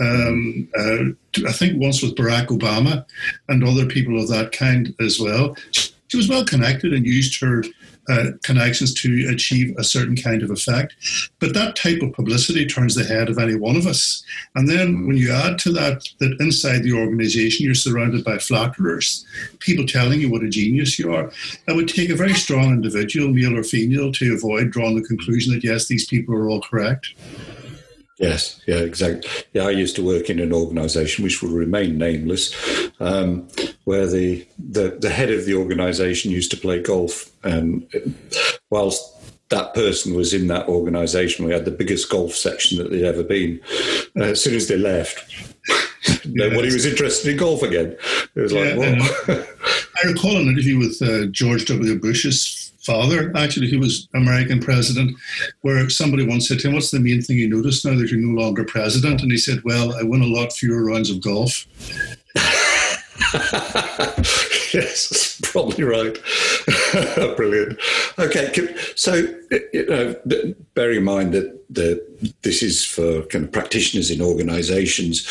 um, 0.00 0.68
uh, 0.76 1.46
I 1.46 1.52
think 1.52 1.80
once 1.80 2.02
with 2.02 2.16
Barack 2.16 2.48
Obama 2.48 3.04
and 3.48 3.62
other 3.62 3.86
people 3.86 4.20
of 4.20 4.28
that 4.28 4.52
kind 4.52 4.94
as 5.00 5.20
well. 5.20 5.56
She 5.72 6.16
was 6.16 6.28
well 6.28 6.44
connected 6.44 6.92
and 6.92 7.06
used 7.06 7.40
her 7.40 7.64
uh, 8.08 8.32
connections 8.42 8.92
to 8.92 9.28
achieve 9.32 9.74
a 9.78 9.84
certain 9.84 10.16
kind 10.16 10.42
of 10.42 10.50
effect. 10.50 10.94
But 11.38 11.54
that 11.54 11.74
type 11.74 12.02
of 12.02 12.12
publicity 12.12 12.66
turns 12.66 12.94
the 12.94 13.04
head 13.04 13.28
of 13.30 13.38
any 13.38 13.54
one 13.54 13.76
of 13.76 13.86
us. 13.86 14.22
And 14.54 14.68
then 14.68 14.94
mm. 14.94 15.06
when 15.06 15.16
you 15.16 15.32
add 15.32 15.58
to 15.60 15.72
that 15.72 16.06
that 16.18 16.36
inside 16.40 16.82
the 16.82 16.92
organization 16.92 17.64
you're 17.64 17.74
surrounded 17.74 18.24
by 18.24 18.38
flatterers, 18.38 19.24
people 19.60 19.86
telling 19.86 20.20
you 20.20 20.30
what 20.30 20.42
a 20.42 20.48
genius 20.48 20.98
you 20.98 21.14
are, 21.14 21.32
it 21.66 21.74
would 21.74 21.88
take 21.88 22.10
a 22.10 22.16
very 22.16 22.34
strong 22.34 22.72
individual, 22.72 23.32
male 23.32 23.56
or 23.56 23.64
female, 23.64 24.12
to 24.12 24.34
avoid 24.34 24.70
drawing 24.70 24.96
the 24.96 25.08
conclusion 25.08 25.54
that 25.54 25.64
yes, 25.64 25.86
these 25.86 26.06
people 26.06 26.34
are 26.34 26.48
all 26.48 26.60
correct. 26.60 27.14
Yes, 28.18 28.60
yeah, 28.66 28.76
exactly. 28.76 29.28
Yeah, 29.52 29.64
I 29.64 29.70
used 29.70 29.96
to 29.96 30.04
work 30.04 30.30
in 30.30 30.38
an 30.38 30.52
organisation 30.52 31.24
which 31.24 31.42
will 31.42 31.50
remain 31.50 31.98
nameless, 31.98 32.54
um, 33.00 33.48
where 33.84 34.06
the, 34.06 34.46
the 34.58 34.96
the 35.00 35.10
head 35.10 35.30
of 35.30 35.46
the 35.46 35.54
organisation 35.54 36.30
used 36.30 36.52
to 36.52 36.56
play 36.56 36.80
golf, 36.80 37.32
and 37.42 37.86
whilst 38.70 39.10
that 39.48 39.74
person 39.74 40.14
was 40.14 40.32
in 40.32 40.46
that 40.46 40.68
organisation, 40.68 41.44
we 41.44 41.52
had 41.52 41.64
the 41.64 41.70
biggest 41.70 42.08
golf 42.08 42.34
section 42.34 42.78
that 42.78 42.90
they'd 42.90 43.04
ever 43.04 43.22
been. 43.22 43.60
Uh, 44.16 44.24
as 44.24 44.42
soon 44.42 44.54
as 44.54 44.68
they 44.68 44.76
left, 44.76 45.24
nobody 46.26 46.72
was 46.72 46.86
interested 46.86 47.30
in 47.30 47.36
golf 47.36 47.62
again. 47.62 47.96
It 48.34 48.40
was 48.40 48.52
like, 48.52 48.74
yeah, 48.76 49.44
I 50.02 50.08
recall 50.08 50.36
an 50.36 50.48
interview 50.48 50.78
with 50.78 51.00
uh, 51.02 51.26
George 51.26 51.66
W. 51.66 51.98
Bush's 51.98 52.63
father, 52.84 53.32
actually, 53.36 53.70
who 53.70 53.78
was 53.78 54.08
American 54.14 54.60
president, 54.60 55.16
where 55.62 55.88
somebody 55.88 56.26
once 56.26 56.48
said 56.48 56.60
to 56.60 56.68
him, 56.68 56.74
What's 56.74 56.90
the 56.90 57.00
main 57.00 57.22
thing 57.22 57.38
you 57.38 57.48
notice 57.48 57.84
now 57.84 57.94
that 57.96 58.10
you're 58.10 58.20
no 58.20 58.40
longer 58.40 58.64
president? 58.64 59.22
And 59.22 59.32
he 59.32 59.38
said, 59.38 59.62
Well, 59.64 59.94
I 59.94 60.02
win 60.02 60.22
a 60.22 60.26
lot 60.26 60.52
fewer 60.52 60.84
rounds 60.84 61.10
of 61.10 61.20
golf. 61.20 61.66
yes, 64.74 65.08
that's 65.08 65.40
probably 65.52 65.84
right. 65.84 66.18
Brilliant. 67.36 67.78
Okay, 68.18 68.76
so 68.94 69.14
you 69.72 69.86
know, 69.86 70.14
bear 70.74 70.92
in 70.92 71.04
mind 71.04 71.32
that 71.32 71.64
the, 71.70 72.34
this 72.42 72.62
is 72.62 72.84
for 72.84 73.22
kind 73.22 73.44
of 73.44 73.52
practitioners 73.52 74.10
in 74.10 74.20
organisations. 74.20 75.26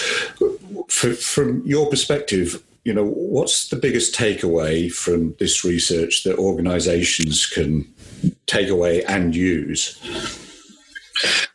From 0.89 1.65
your 1.65 1.89
perspective, 1.89 2.61
you 2.83 2.93
know, 2.93 3.05
what's 3.05 3.69
the 3.69 3.77
biggest 3.77 4.13
takeaway 4.13 4.91
from 4.91 5.35
this 5.39 5.63
research 5.63 6.23
that 6.23 6.37
organizations 6.37 7.45
can 7.45 7.91
take 8.45 8.69
away 8.69 9.03
and 9.05 9.35
use? 9.35 9.99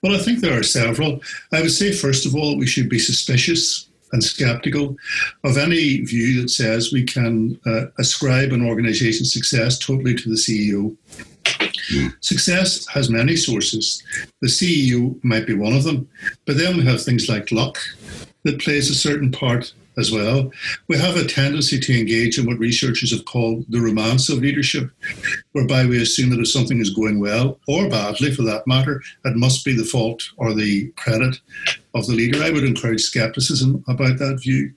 Well, 0.02 0.14
I 0.14 0.18
think 0.18 0.40
there 0.40 0.58
are 0.58 0.62
several. 0.62 1.20
I 1.52 1.60
would 1.60 1.70
say, 1.70 1.92
first 1.92 2.24
of 2.24 2.34
all, 2.34 2.56
we 2.56 2.66
should 2.66 2.88
be 2.88 2.98
suspicious 2.98 3.88
and 4.12 4.24
skeptical 4.24 4.96
of 5.44 5.58
any 5.58 6.00
view 6.00 6.40
that 6.40 6.48
says 6.48 6.92
we 6.92 7.04
can 7.04 7.60
uh, 7.66 7.86
ascribe 7.98 8.52
an 8.52 8.66
organization's 8.66 9.32
success 9.32 9.78
totally 9.78 10.14
to 10.14 10.30
the 10.30 10.36
CEO. 10.36 10.96
Success 12.20 12.86
has 12.88 13.10
many 13.10 13.36
sources. 13.36 14.02
The 14.40 14.48
CEO 14.48 15.22
might 15.22 15.46
be 15.46 15.54
one 15.54 15.74
of 15.74 15.84
them, 15.84 16.08
but 16.46 16.56
then 16.56 16.76
we 16.76 16.84
have 16.84 17.02
things 17.02 17.28
like 17.28 17.52
luck 17.52 17.78
that 18.44 18.60
plays 18.60 18.88
a 18.88 18.94
certain 18.94 19.30
part 19.30 19.72
as 19.98 20.12
well. 20.12 20.50
We 20.88 20.96
have 20.98 21.16
a 21.16 21.26
tendency 21.26 21.78
to 21.80 21.98
engage 21.98 22.38
in 22.38 22.46
what 22.46 22.58
researchers 22.58 23.12
have 23.12 23.24
called 23.24 23.64
the 23.68 23.80
romance 23.80 24.28
of 24.28 24.38
leadership, 24.38 24.90
whereby 25.52 25.86
we 25.86 26.00
assume 26.00 26.30
that 26.30 26.40
if 26.40 26.48
something 26.48 26.80
is 26.80 26.90
going 26.90 27.20
well 27.20 27.58
or 27.66 27.88
badly, 27.88 28.32
for 28.32 28.42
that 28.42 28.66
matter, 28.66 29.02
it 29.24 29.36
must 29.36 29.64
be 29.64 29.74
the 29.74 29.84
fault 29.84 30.22
or 30.36 30.54
the 30.54 30.88
credit 30.96 31.40
of 31.94 32.06
the 32.06 32.14
leader. 32.14 32.42
I 32.42 32.50
would 32.50 32.64
encourage 32.64 33.02
skepticism 33.02 33.84
about 33.88 34.18
that 34.18 34.40
view. 34.42 34.72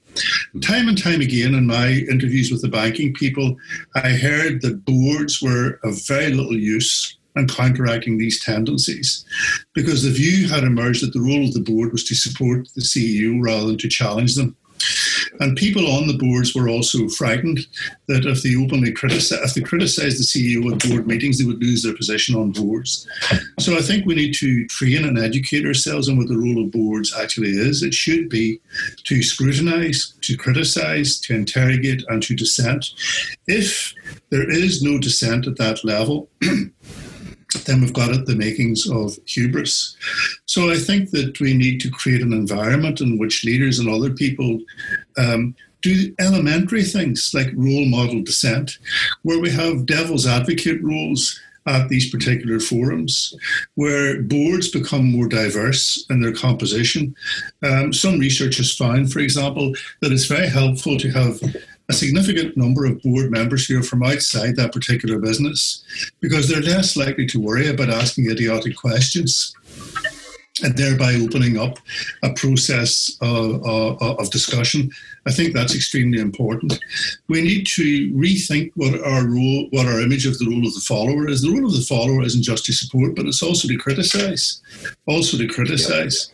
Time 0.61 0.87
and 0.87 0.97
time 0.97 1.21
again 1.21 1.55
in 1.55 1.67
my 1.67 1.89
interviews 2.09 2.51
with 2.51 2.61
the 2.61 2.67
banking 2.67 3.13
people, 3.13 3.55
I 3.95 4.09
heard 4.09 4.61
that 4.61 4.85
boards 4.85 5.41
were 5.41 5.79
of 5.83 6.05
very 6.07 6.33
little 6.33 6.57
use 6.57 7.17
and 7.35 7.49
counteracting 7.49 8.17
these 8.17 8.43
tendencies 8.43 9.25
because 9.73 10.03
the 10.03 10.11
view 10.11 10.49
had 10.49 10.63
emerged 10.63 11.03
that 11.03 11.13
the 11.13 11.21
role 11.21 11.45
of 11.45 11.53
the 11.53 11.61
board 11.61 11.91
was 11.91 12.03
to 12.05 12.15
support 12.15 12.67
the 12.75 12.81
CEO 12.81 13.41
rather 13.41 13.67
than 13.67 13.77
to 13.77 13.87
challenge 13.87 14.35
them. 14.35 14.55
And 15.39 15.57
people 15.57 15.89
on 15.89 16.07
the 16.07 16.17
boards 16.17 16.53
were 16.53 16.69
also 16.69 17.07
frightened 17.07 17.59
that 18.07 18.25
if 18.25 18.43
they 18.43 18.55
openly 18.55 18.91
criticise, 18.91 19.39
if 19.41 19.53
they 19.53 19.61
criticised 19.61 20.19
the 20.19 20.23
CEO 20.23 20.71
at 20.71 20.89
board 20.89 21.07
meetings, 21.07 21.37
they 21.39 21.45
would 21.45 21.61
lose 21.61 21.83
their 21.83 21.95
position 21.95 22.35
on 22.35 22.51
boards. 22.51 23.07
So 23.59 23.77
I 23.77 23.81
think 23.81 24.05
we 24.05 24.15
need 24.15 24.33
to 24.35 24.67
train 24.67 25.05
and 25.05 25.17
educate 25.17 25.65
ourselves 25.65 26.09
on 26.09 26.17
what 26.17 26.27
the 26.27 26.37
role 26.37 26.63
of 26.63 26.71
boards 26.71 27.13
actually 27.17 27.49
is. 27.49 27.81
It 27.81 27.93
should 27.93 28.29
be 28.29 28.59
to 29.05 29.23
scrutinise, 29.23 30.13
to 30.21 30.37
criticise, 30.37 31.19
to 31.21 31.33
interrogate, 31.33 32.03
and 32.09 32.21
to 32.23 32.35
dissent. 32.35 32.91
If 33.47 33.93
there 34.29 34.49
is 34.49 34.81
no 34.83 34.99
dissent 34.99 35.47
at 35.47 35.57
that 35.57 35.83
level, 35.83 36.29
then 37.65 37.81
we've 37.81 37.93
got 37.93 38.11
at 38.11 38.25
the 38.25 38.35
makings 38.35 38.89
of 38.89 39.17
hubris. 39.25 39.95
So 40.45 40.69
I 40.69 40.77
think 40.77 41.11
that 41.11 41.39
we 41.39 41.53
need 41.53 41.81
to 41.81 41.91
create 41.91 42.21
an 42.21 42.33
environment 42.33 43.01
in 43.01 43.17
which 43.17 43.43
leaders 43.43 43.79
and 43.79 43.89
other 43.89 44.11
people 44.11 44.59
um, 45.17 45.55
do 45.81 46.13
elementary 46.19 46.83
things 46.83 47.31
like 47.33 47.49
role 47.55 47.85
model 47.85 48.21
dissent, 48.21 48.77
where 49.23 49.39
we 49.39 49.49
have 49.49 49.85
devil's 49.85 50.27
advocate 50.27 50.81
roles 50.83 51.39
at 51.67 51.89
these 51.89 52.09
particular 52.09 52.59
forums, 52.59 53.35
where 53.75 54.21
boards 54.23 54.69
become 54.69 55.11
more 55.11 55.27
diverse 55.27 56.05
in 56.09 56.21
their 56.21 56.33
composition. 56.33 57.15
Um, 57.63 57.93
some 57.93 58.19
research 58.19 58.57
has 58.57 58.75
found, 58.75 59.11
for 59.11 59.19
example, 59.19 59.73
that 60.01 60.11
it's 60.11 60.25
very 60.25 60.47
helpful 60.47 60.97
to 60.97 61.11
have 61.11 61.39
a 61.91 61.93
significant 61.93 62.55
number 62.55 62.85
of 62.85 63.01
board 63.01 63.29
members 63.29 63.65
who 63.65 63.77
are 63.77 63.83
from 63.83 64.01
outside 64.01 64.55
that 64.55 64.71
particular 64.71 65.19
business 65.19 65.83
because 66.21 66.47
they're 66.47 66.61
less 66.61 66.95
likely 66.95 67.25
to 67.25 67.37
worry 67.37 67.67
about 67.67 67.89
asking 67.89 68.31
idiotic 68.31 68.77
questions 68.77 69.53
and 70.63 70.77
thereby 70.77 71.15
opening 71.15 71.57
up 71.57 71.79
a 72.23 72.31
process 72.33 73.17
of, 73.19 73.65
of, 73.65 74.01
of, 74.01 74.29
discussion. 74.31 74.89
I 75.25 75.31
think 75.31 75.53
that's 75.53 75.75
extremely 75.75 76.19
important. 76.19 76.79
We 77.27 77.41
need 77.41 77.67
to 77.75 78.11
rethink 78.11 78.71
what 78.75 78.93
our 79.03 79.25
role, 79.25 79.67
what 79.71 79.87
our 79.87 79.99
image 79.99 80.25
of 80.25 80.37
the 80.39 80.49
role 80.49 80.65
of 80.65 80.73
the 80.73 80.85
follower 80.87 81.27
is. 81.27 81.41
The 81.41 81.51
role 81.51 81.65
of 81.65 81.73
the 81.73 81.81
follower 81.81 82.23
isn't 82.23 82.43
just 82.43 82.65
to 82.65 82.73
support, 82.73 83.15
but 83.15 83.25
it's 83.25 83.43
also 83.43 83.67
to 83.67 83.77
criticize, 83.77 84.61
also 85.07 85.37
to 85.37 85.47
criticize. 85.47 86.31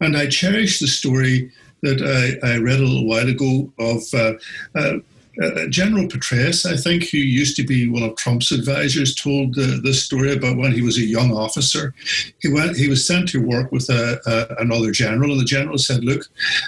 And 0.00 0.16
I 0.16 0.26
cherish 0.26 0.80
the 0.80 0.88
story 0.88 1.50
that 1.82 2.02
I, 2.02 2.54
I 2.54 2.58
read 2.58 2.80
a 2.80 2.84
little 2.84 3.06
while 3.06 3.28
ago 3.28 3.72
of 3.78 4.02
uh, 4.14 4.32
uh, 4.74 4.98
uh, 5.42 5.66
General 5.68 6.06
Petraeus, 6.06 6.66
I 6.66 6.76
think, 6.76 7.10
who 7.10 7.18
used 7.18 7.56
to 7.56 7.64
be 7.64 7.88
one 7.88 8.02
of 8.02 8.16
Trump's 8.16 8.50
advisors, 8.50 9.14
told 9.14 9.56
uh, 9.56 9.78
this 9.82 10.04
story 10.04 10.32
about 10.32 10.56
when 10.56 10.72
he 10.72 10.82
was 10.82 10.98
a 10.98 11.06
young 11.06 11.32
officer. 11.32 11.94
He 12.40 12.48
went. 12.48 12.76
He 12.76 12.88
was 12.88 13.06
sent 13.06 13.28
to 13.30 13.46
work 13.46 13.70
with 13.70 13.88
a, 13.88 14.20
a, 14.26 14.62
another 14.62 14.90
general, 14.90 15.30
and 15.30 15.40
the 15.40 15.44
general 15.44 15.78
said, 15.78 16.04
"Look, 16.04 16.26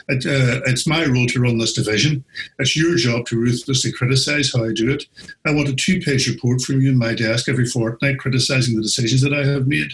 it, 0.09 0.25
uh, 0.25 0.61
it's 0.67 0.87
my 0.87 1.05
role 1.05 1.27
to 1.27 1.41
run 1.41 1.59
this 1.59 1.73
division. 1.73 2.25
It's 2.59 2.77
your 2.77 2.97
job 2.97 3.27
to 3.27 3.37
ruthlessly 3.37 3.93
criticise 3.93 4.53
how 4.53 4.65
I 4.65 4.73
do 4.73 4.91
it. 4.91 5.05
I 5.45 5.53
want 5.53 5.69
a 5.69 5.75
two-page 5.75 6.29
report 6.29 6.61
from 6.61 6.81
you 6.81 6.91
in 6.91 6.99
my 6.99 7.15
desk 7.15 7.49
every 7.49 7.67
fortnight, 7.67 8.19
criticising 8.19 8.77
the 8.77 8.83
decisions 8.83 9.21
that 9.23 9.35
I 9.35 9.45
have 9.45 9.67
made." 9.67 9.93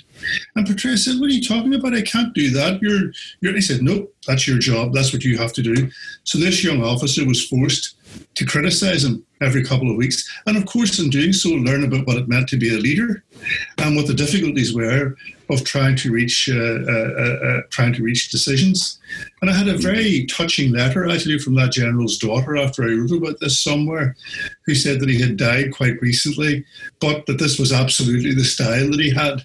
And 0.54 0.66
Petraeus 0.66 1.04
said, 1.04 1.18
"What 1.18 1.30
are 1.30 1.34
you 1.34 1.42
talking 1.42 1.74
about? 1.74 1.94
I 1.94 2.02
can't 2.02 2.34
do 2.34 2.50
that. 2.50 2.82
You're." 2.82 3.12
you're 3.40 3.54
he 3.54 3.62
said, 3.62 3.82
"Nope, 3.82 4.14
that's 4.26 4.46
your 4.46 4.58
job. 4.58 4.92
That's 4.92 5.14
what 5.14 5.24
you 5.24 5.38
have 5.38 5.54
to 5.54 5.62
do." 5.62 5.90
So 6.24 6.38
this 6.38 6.62
young 6.62 6.82
officer 6.82 7.24
was 7.24 7.42
forced 7.46 7.96
to 8.34 8.44
criticize 8.44 9.04
him 9.04 9.24
every 9.40 9.64
couple 9.64 9.90
of 9.90 9.96
weeks. 9.96 10.28
And 10.46 10.56
of 10.56 10.66
course, 10.66 10.98
in 10.98 11.10
doing 11.10 11.32
so, 11.32 11.50
learn 11.50 11.84
about 11.84 12.06
what 12.06 12.16
it 12.16 12.28
meant 12.28 12.48
to 12.48 12.56
be 12.56 12.74
a 12.74 12.78
leader 12.78 13.22
and 13.78 13.96
what 13.96 14.06
the 14.06 14.14
difficulties 14.14 14.74
were 14.74 15.14
of 15.48 15.62
trying 15.64 15.94
to 15.94 16.10
reach 16.10 16.48
uh, 16.48 16.54
uh, 16.54 17.12
uh, 17.18 17.46
uh, 17.46 17.60
trying 17.70 17.92
to 17.92 18.02
reach 18.02 18.30
decisions. 18.30 18.98
And 19.40 19.50
I 19.50 19.54
had 19.54 19.68
a 19.68 19.78
very 19.78 20.26
touching 20.26 20.72
letter 20.72 21.08
actually 21.08 21.38
from 21.38 21.54
that 21.54 21.72
general's 21.72 22.18
daughter 22.18 22.56
after 22.56 22.82
I 22.82 22.94
wrote 22.94 23.12
about 23.12 23.38
this 23.40 23.62
somewhere, 23.62 24.16
who 24.64 24.74
said 24.74 25.00
that 25.00 25.08
he 25.08 25.20
had 25.20 25.36
died 25.36 25.72
quite 25.72 26.00
recently, 26.02 26.64
but 27.00 27.26
that 27.26 27.38
this 27.38 27.58
was 27.58 27.72
absolutely 27.72 28.34
the 28.34 28.44
style 28.44 28.90
that 28.90 29.00
he 29.00 29.10
had 29.10 29.44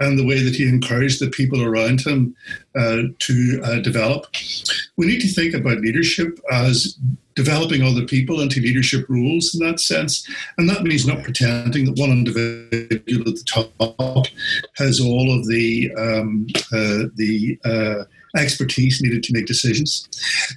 and 0.00 0.18
the 0.18 0.26
way 0.26 0.42
that 0.42 0.54
he 0.54 0.66
encouraged 0.66 1.20
the 1.20 1.30
people 1.30 1.62
around 1.62 2.00
him 2.00 2.34
uh, 2.74 3.02
to 3.18 3.60
uh, 3.64 3.78
develop. 3.80 4.26
We 4.96 5.06
need 5.06 5.20
to 5.20 5.28
think 5.28 5.54
about 5.54 5.80
leadership 5.80 6.38
as 6.50 6.96
developing 7.34 7.82
other 7.82 8.04
people 8.04 8.40
into 8.40 8.60
leadership 8.60 9.06
roles 9.08 9.54
in 9.54 9.66
that 9.66 9.80
sense. 9.80 10.28
And 10.58 10.68
that 10.68 10.82
means 10.82 11.06
not 11.06 11.22
pretending 11.22 11.86
that 11.86 11.98
one 11.98 12.10
individual 12.10 13.28
at 13.28 13.36
the 13.36 13.66
top 13.78 14.26
has 14.76 15.00
all 15.00 15.38
of 15.38 15.46
the 15.46 15.92
um, 15.96 16.46
uh, 16.72 17.08
the 17.16 17.58
uh, 17.64 18.04
expertise 18.36 19.02
needed 19.02 19.22
to 19.22 19.32
make 19.32 19.46
decisions. 19.46 20.08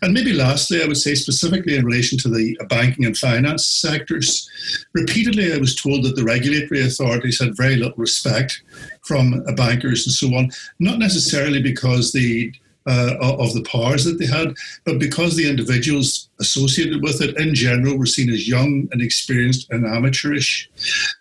And 0.02 0.14
maybe 0.14 0.34
lastly, 0.34 0.82
I 0.82 0.88
would 0.88 0.98
say 0.98 1.16
specifically 1.16 1.76
in 1.76 1.86
relation 1.86 2.18
to 2.20 2.30
the 2.30 2.58
banking 2.70 3.06
and 3.06 3.18
finance 3.18 3.66
sectors, 3.68 4.50
repeatedly 4.94 5.54
I 5.54 5.58
was 5.58 5.76
told 5.76 6.04
that 6.04 6.16
the 6.16 6.24
regulatory 6.24 6.82
authorities 6.86 7.40
had 7.40 7.58
very 7.58 7.76
little 7.76 7.98
respect 7.98 8.62
from 9.04 9.44
bankers 9.56 10.06
and 10.06 10.14
so 10.14 10.36
on, 10.38 10.52
not 10.80 11.00
necessarily 11.00 11.62
because 11.62 12.12
the 12.12 12.54
uh, 12.86 13.16
of 13.20 13.54
the 13.54 13.64
powers 13.64 14.04
that 14.06 14.20
they 14.20 14.26
had, 14.26 14.54
but 14.84 15.00
because 15.00 15.36
the 15.36 15.50
individuals 15.50 16.30
associated 16.40 17.02
with 17.02 17.22
it 17.22 17.40
in 17.40 17.56
general 17.56 17.98
were 17.98 18.06
seen 18.06 18.30
as 18.30 18.48
young 18.48 18.88
and 18.92 19.02
experienced 19.02 19.72
and 19.72 19.86
amateurish. 19.86 20.70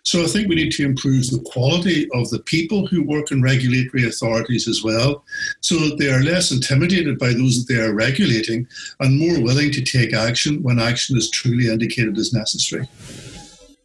So 0.03 0.23
I 0.23 0.27
think 0.27 0.47
we 0.47 0.55
need 0.55 0.71
to 0.73 0.85
improve 0.85 1.29
the 1.29 1.41
quality 1.45 2.07
of 2.13 2.29
the 2.29 2.39
people 2.39 2.85
who 2.87 3.03
work 3.03 3.31
in 3.31 3.41
regulatory 3.41 4.05
authorities 4.07 4.67
as 4.67 4.83
well, 4.83 5.23
so 5.61 5.75
that 5.75 5.97
they 5.97 6.11
are 6.11 6.23
less 6.23 6.51
intimidated 6.51 7.17
by 7.17 7.33
those 7.33 7.65
that 7.65 7.73
they 7.73 7.81
are 7.81 7.93
regulating 7.93 8.67
and 8.99 9.19
more 9.19 9.41
willing 9.41 9.71
to 9.71 9.81
take 9.81 10.13
action 10.13 10.61
when 10.61 10.79
action 10.79 11.17
is 11.17 11.29
truly 11.29 11.67
indicated 11.67 12.17
as 12.17 12.33
necessary. 12.33 12.87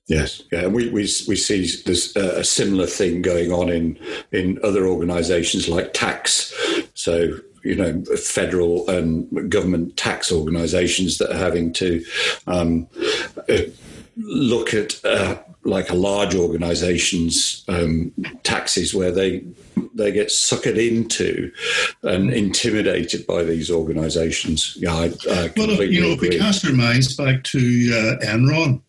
Yes, 0.06 0.42
yeah, 0.50 0.66
we 0.66 0.88
we 0.88 1.02
we 1.28 1.36
see 1.36 1.60
this 1.86 2.16
uh, 2.16 2.34
a 2.38 2.42
similar 2.42 2.86
thing 2.86 3.22
going 3.22 3.52
on 3.52 3.68
in 3.68 3.96
in 4.32 4.58
other 4.64 4.88
organisations 4.88 5.68
like 5.68 5.92
tax. 5.92 6.52
So 6.94 7.38
you 7.62 7.76
know, 7.76 8.02
federal 8.16 8.88
and 8.88 9.50
government 9.50 9.96
tax 9.96 10.32
organisations 10.32 11.18
that 11.18 11.30
are 11.30 11.38
having 11.38 11.72
to 11.74 12.04
um, 12.46 12.88
uh, 13.48 13.62
look 14.16 14.74
at 14.74 15.02
uh, 15.04 15.36
like 15.64 15.90
a 15.90 15.94
large 15.94 16.34
organisation's 16.34 17.64
um, 17.68 18.12
taxes 18.42 18.94
where 18.94 19.12
they 19.12 19.44
they 19.94 20.12
get 20.12 20.28
suckered 20.28 20.76
into 20.76 21.50
and 22.02 22.32
intimidated 22.32 23.26
by 23.26 23.42
these 23.42 23.70
organisations. 23.70 24.76
Yeah, 24.78 24.94
I, 24.94 25.12
I 25.30 25.52
well, 25.56 25.82
you 25.82 26.00
know, 26.00 26.12
agree. 26.12 26.28
if 26.28 26.34
we 26.34 26.38
cast 26.38 26.66
our 26.66 26.72
minds 26.72 27.16
back 27.16 27.44
to 27.44 27.58
uh, 27.58 28.24
Enron, 28.24 28.80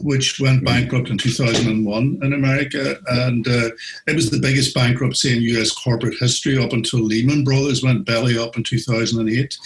which 0.00 0.40
went 0.40 0.64
bankrupt 0.64 1.08
in 1.08 1.18
2001 1.18 2.18
in 2.22 2.32
America, 2.32 2.98
and 3.08 3.46
uh, 3.46 3.70
it 4.06 4.16
was 4.16 4.30
the 4.30 4.40
biggest 4.40 4.74
bankruptcy 4.74 5.36
in 5.36 5.42
U.S. 5.42 5.70
corporate 5.70 6.16
history 6.18 6.58
up 6.58 6.72
until 6.72 7.00
Lehman 7.00 7.44
Brothers 7.44 7.82
went 7.82 8.06
belly 8.06 8.38
up 8.38 8.56
in 8.56 8.62
2008. 8.62 9.58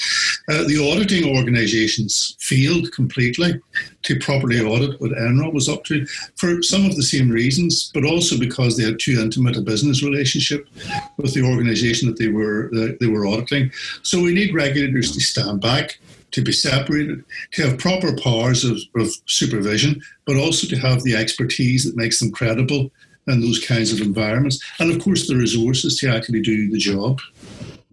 Uh, 0.48 0.64
the 0.64 0.92
auditing 0.92 1.36
organisations 1.36 2.36
failed 2.40 2.92
completely 2.92 3.60
to 4.02 4.18
properly 4.18 4.60
audit 4.60 5.00
what 5.00 5.12
Enron 5.12 5.52
was 5.52 5.68
up 5.68 5.84
to 5.84 6.06
for 6.36 6.62
some 6.62 6.84
of 6.84 6.96
the 6.96 7.02
same 7.02 7.30
reasons, 7.30 7.90
but 7.94 8.04
also 8.04 8.38
because 8.38 8.76
they 8.76 8.84
had 8.84 8.98
too 8.98 9.20
intimate 9.20 9.56
a 9.56 9.60
business 9.60 10.02
relationship 10.02 10.68
with 11.16 11.34
the 11.34 11.42
organisation 11.42 12.08
that 12.08 12.18
they 12.18 12.28
were 12.28 12.68
that 12.72 12.98
they 13.00 13.06
were 13.06 13.26
auditing. 13.26 13.70
So 14.02 14.22
we 14.22 14.34
need 14.34 14.54
regulators 14.54 15.12
to 15.12 15.20
stand 15.20 15.60
back 15.60 15.98
to 16.34 16.42
be 16.42 16.52
separated, 16.52 17.24
to 17.52 17.62
have 17.62 17.78
proper 17.78 18.16
powers 18.16 18.64
of, 18.64 18.78
of 18.96 19.08
supervision, 19.26 20.02
but 20.26 20.36
also 20.36 20.66
to 20.66 20.76
have 20.76 21.02
the 21.02 21.14
expertise 21.14 21.84
that 21.84 21.96
makes 21.96 22.18
them 22.18 22.32
credible 22.32 22.90
in 23.26 23.40
those 23.40 23.64
kinds 23.64 23.92
of 23.92 24.00
environments. 24.00 24.62
And 24.78 24.90
of 24.90 25.02
course, 25.02 25.28
the 25.28 25.36
resources 25.36 25.96
to 25.98 26.08
actually 26.10 26.42
do 26.42 26.70
the 26.70 26.78
job. 26.78 27.20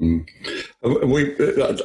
Mm. 0.01 0.27
We, 0.83 1.35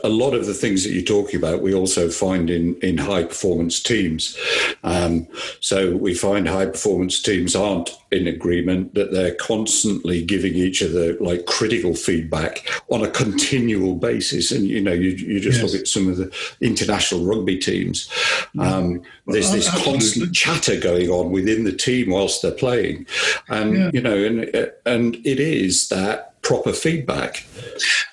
a 0.03 0.09
lot 0.09 0.33
of 0.33 0.47
the 0.47 0.55
things 0.55 0.83
that 0.85 0.93
you're 0.93 1.03
talking 1.03 1.39
about, 1.39 1.61
we 1.61 1.75
also 1.75 2.09
find 2.09 2.49
in, 2.49 2.77
in 2.81 2.97
high 2.97 3.25
performance 3.25 3.79
teams. 3.83 4.39
Um, 4.83 5.29
so 5.61 5.95
we 5.95 6.15
find 6.15 6.49
high 6.49 6.65
performance 6.65 7.21
teams 7.21 7.55
aren't 7.55 7.91
in 8.11 8.27
agreement, 8.27 8.95
that 8.95 9.13
they're 9.13 9.35
constantly 9.35 10.25
giving 10.25 10.55
each 10.55 10.83
other 10.83 11.15
like 11.19 11.45
critical 11.45 11.95
feedback 11.95 12.67
on 12.89 13.05
a 13.05 13.11
continual 13.11 13.97
basis. 13.97 14.51
And, 14.51 14.65
you 14.65 14.81
know, 14.81 14.93
you, 14.93 15.11
you 15.11 15.41
just 15.41 15.61
yes. 15.61 15.73
look 15.73 15.81
at 15.83 15.89
some 15.89 16.09
of 16.09 16.17
the 16.17 16.33
international 16.63 17.27
rugby 17.27 17.59
teams. 17.59 18.11
Um, 18.59 19.03
there's 19.27 19.53
this 19.53 19.69
constant 19.85 20.35
chatter 20.35 20.81
going 20.81 21.11
on 21.11 21.33
within 21.33 21.65
the 21.65 21.73
team 21.73 22.11
whilst 22.11 22.41
they're 22.41 22.53
playing. 22.53 23.07
And, 23.49 23.77
yeah. 23.77 23.91
you 23.93 24.01
know, 24.01 24.17
and, 24.17 24.73
and 24.87 25.17
it 25.27 25.39
is 25.39 25.89
that 25.89 26.36
proper 26.47 26.73
feedback. 26.73 27.45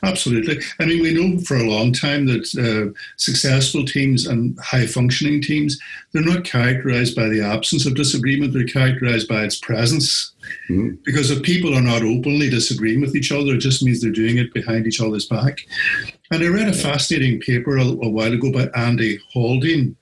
Absolutely. 0.01 0.57
I 0.79 0.85
mean, 0.87 1.03
we 1.03 1.13
know 1.13 1.39
for 1.41 1.55
a 1.55 1.69
long 1.69 1.93
time 1.93 2.25
that 2.25 2.49
uh, 2.57 2.91
successful 3.15 3.85
teams 3.85 4.25
and 4.25 4.59
high 4.59 4.87
functioning 4.87 5.39
teams, 5.39 5.79
they're 6.11 6.23
not 6.23 6.43
characterized 6.43 7.15
by 7.15 7.29
the 7.29 7.41
absence 7.41 7.85
of 7.85 7.93
disagreement, 7.93 8.53
they're 8.53 8.65
characterized 8.65 9.27
by 9.27 9.43
its 9.43 9.59
presence. 9.59 10.33
Mm-hmm. 10.67 10.95
Because 11.03 11.29
if 11.29 11.43
people 11.43 11.75
are 11.75 11.81
not 11.81 12.01
openly 12.01 12.49
disagreeing 12.49 13.01
with 13.01 13.15
each 13.15 13.31
other, 13.31 13.53
it 13.53 13.59
just 13.59 13.83
means 13.83 14.01
they're 14.01 14.11
doing 14.11 14.39
it 14.39 14.51
behind 14.51 14.87
each 14.87 14.99
other's 14.99 15.27
back. 15.27 15.59
And 16.33 16.43
I 16.43 16.47
read 16.47 16.67
a 16.67 16.73
fascinating 16.73 17.39
paper 17.41 17.77
a, 17.77 17.83
a 17.83 18.09
while 18.09 18.33
ago 18.33 18.51
by 18.51 18.67
Andy 18.73 19.19
Haldane, 19.31 19.95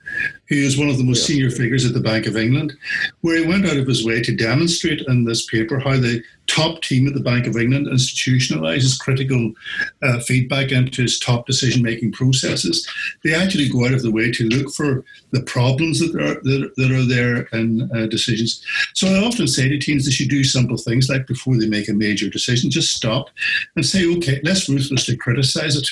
who 0.48 0.56
is 0.56 0.78
one 0.78 0.88
of 0.88 0.96
the 0.96 1.04
most 1.04 1.28
yeah. 1.28 1.34
senior 1.34 1.50
figures 1.50 1.84
at 1.84 1.92
the 1.92 2.00
Bank 2.00 2.26
of 2.26 2.38
England, 2.38 2.72
where 3.20 3.36
he 3.36 3.46
went 3.46 3.66
out 3.66 3.76
of 3.76 3.86
his 3.86 4.02
way 4.02 4.22
to 4.22 4.34
demonstrate 4.34 5.02
in 5.08 5.24
this 5.24 5.44
paper 5.44 5.78
how 5.78 5.98
the 5.98 6.22
top 6.46 6.80
team 6.80 7.06
at 7.06 7.12
the 7.12 7.20
Bank 7.20 7.46
of 7.46 7.58
England 7.58 7.86
institutionalizes 7.86 8.98
critical 8.98 9.52
uh, 10.02 10.20
feedback 10.20 10.72
into 10.72 11.02
its 11.02 11.18
top 11.18 11.46
decision 11.46 11.82
making 11.82 12.12
processes. 12.12 12.88
They 13.22 13.34
actually 13.34 13.68
go 13.68 13.84
out 13.84 13.92
of 13.92 14.02
the 14.02 14.10
way 14.10 14.32
to 14.32 14.48
look 14.48 14.72
for 14.72 15.04
the 15.32 15.42
problems 15.42 16.00
that 16.00 16.14
are, 16.14 16.40
that, 16.42 16.72
that 16.78 16.90
are 16.90 17.04
there 17.04 17.42
in 17.58 17.90
uh, 17.94 18.06
decisions. 18.06 18.64
So 18.94 19.06
I 19.06 19.22
often 19.22 19.46
say 19.46 19.68
to 19.68 19.78
teams 19.78 20.06
they 20.06 20.10
should 20.10 20.30
do 20.30 20.44
simple 20.44 20.78
things 20.78 21.10
like 21.10 21.26
before 21.26 21.58
they 21.58 21.68
make 21.68 21.90
a 21.90 21.94
major 21.94 22.30
decision, 22.30 22.70
just 22.70 22.94
stop 22.94 23.28
and 23.76 23.84
say, 23.84 24.06
okay, 24.16 24.40
let's 24.42 24.66
ruthlessly 24.66 25.18
criticize 25.18 25.76
it. 25.76 25.88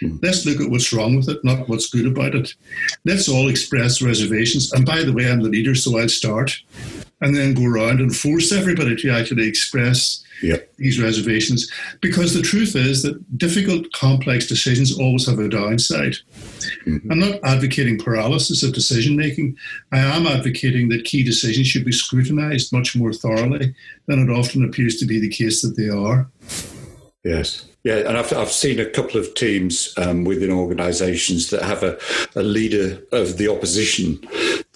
Hmm. 0.00 0.16
Let's 0.22 0.44
look 0.44 0.60
at 0.60 0.70
what's 0.70 0.92
wrong 0.92 1.16
with 1.16 1.28
it, 1.28 1.44
not 1.44 1.68
what's 1.68 1.88
good 1.88 2.06
about 2.06 2.34
it. 2.34 2.54
Let's 3.04 3.28
all 3.28 3.48
express 3.48 4.02
reservations. 4.02 4.72
And 4.72 4.84
by 4.84 5.02
the 5.02 5.12
way, 5.12 5.30
I'm 5.30 5.42
the 5.42 5.48
leader, 5.48 5.74
so 5.74 5.98
I'll 5.98 6.08
start. 6.08 6.58
And 7.22 7.34
then 7.34 7.54
go 7.54 7.64
around 7.64 8.00
and 8.00 8.14
force 8.14 8.52
everybody 8.52 8.94
to 8.96 9.10
actually 9.10 9.48
express 9.48 10.22
yep. 10.42 10.70
these 10.76 11.00
reservations. 11.00 11.70
Because 12.00 12.34
the 12.34 12.42
truth 12.42 12.76
is 12.76 13.02
that 13.02 13.38
difficult, 13.38 13.90
complex 13.92 14.46
decisions 14.46 14.98
always 14.98 15.26
have 15.26 15.38
a 15.38 15.48
downside. 15.48 16.16
Mm-hmm. 16.86 17.10
I'm 17.10 17.18
not 17.18 17.40
advocating 17.42 17.98
paralysis 17.98 18.62
of 18.62 18.74
decision 18.74 19.16
making. 19.16 19.56
I 19.92 19.98
am 19.98 20.26
advocating 20.26 20.88
that 20.90 21.04
key 21.04 21.22
decisions 21.22 21.66
should 21.66 21.84
be 21.84 21.92
scrutinized 21.92 22.72
much 22.72 22.96
more 22.96 23.12
thoroughly 23.12 23.74
than 24.06 24.18
it 24.18 24.30
often 24.30 24.64
appears 24.64 24.96
to 24.98 25.06
be 25.06 25.18
the 25.18 25.30
case 25.30 25.62
that 25.62 25.76
they 25.76 25.88
are. 25.88 26.28
Yes. 27.24 27.66
Yeah, 27.86 27.98
and 27.98 28.18
I've, 28.18 28.32
I've 28.32 28.50
seen 28.50 28.80
a 28.80 28.90
couple 28.90 29.20
of 29.20 29.32
teams 29.34 29.94
um, 29.96 30.24
within 30.24 30.50
organisations 30.50 31.50
that 31.50 31.62
have 31.62 31.84
a, 31.84 31.96
a 32.34 32.42
leader 32.42 33.00
of 33.12 33.38
the 33.38 33.46
opposition 33.46 34.18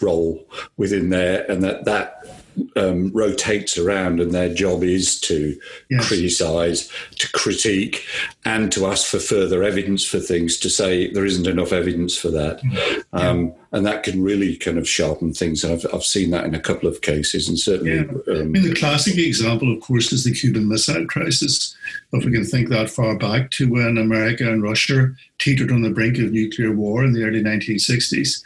role 0.00 0.48
within 0.76 1.10
there, 1.10 1.44
and 1.50 1.60
that 1.64 1.86
that 1.86 2.39
um, 2.76 3.10
rotates 3.12 3.78
around, 3.78 4.20
and 4.20 4.32
their 4.32 4.52
job 4.52 4.82
is 4.82 5.20
to 5.20 5.58
yes. 5.88 6.06
criticise, 6.06 6.90
to 7.18 7.30
critique, 7.32 8.04
and 8.44 8.70
to 8.72 8.86
ask 8.86 9.06
for 9.06 9.18
further 9.18 9.62
evidence 9.62 10.04
for 10.04 10.18
things. 10.18 10.58
To 10.58 10.70
say 10.70 11.10
there 11.10 11.24
isn't 11.24 11.46
enough 11.46 11.72
evidence 11.72 12.16
for 12.16 12.30
that, 12.30 12.60
yeah. 12.64 13.02
um, 13.12 13.52
and 13.72 13.86
that 13.86 14.02
can 14.02 14.22
really 14.22 14.56
kind 14.56 14.78
of 14.78 14.88
sharpen 14.88 15.32
things. 15.32 15.64
And 15.64 15.72
I've, 15.72 15.86
I've 15.92 16.04
seen 16.04 16.30
that 16.30 16.44
in 16.44 16.54
a 16.54 16.60
couple 16.60 16.88
of 16.88 17.00
cases, 17.00 17.48
and 17.48 17.58
certainly. 17.58 17.96
Yeah. 17.96 18.34
Um, 18.34 18.40
I 18.40 18.44
mean, 18.44 18.62
the 18.62 18.74
classic 18.74 19.18
example, 19.18 19.72
of 19.72 19.80
course, 19.80 20.12
is 20.12 20.24
the 20.24 20.34
Cuban 20.34 20.68
Missile 20.68 21.06
Crisis. 21.06 21.76
If 22.12 22.24
we 22.24 22.32
can 22.32 22.44
think 22.44 22.68
that 22.68 22.90
far 22.90 23.16
back 23.16 23.50
to 23.52 23.70
when 23.70 23.98
America 23.98 24.50
and 24.50 24.62
Russia 24.62 25.12
teetered 25.38 25.72
on 25.72 25.82
the 25.82 25.90
brink 25.90 26.18
of 26.18 26.32
nuclear 26.32 26.72
war 26.72 27.04
in 27.04 27.12
the 27.12 27.24
early 27.24 27.42
1960s. 27.42 28.42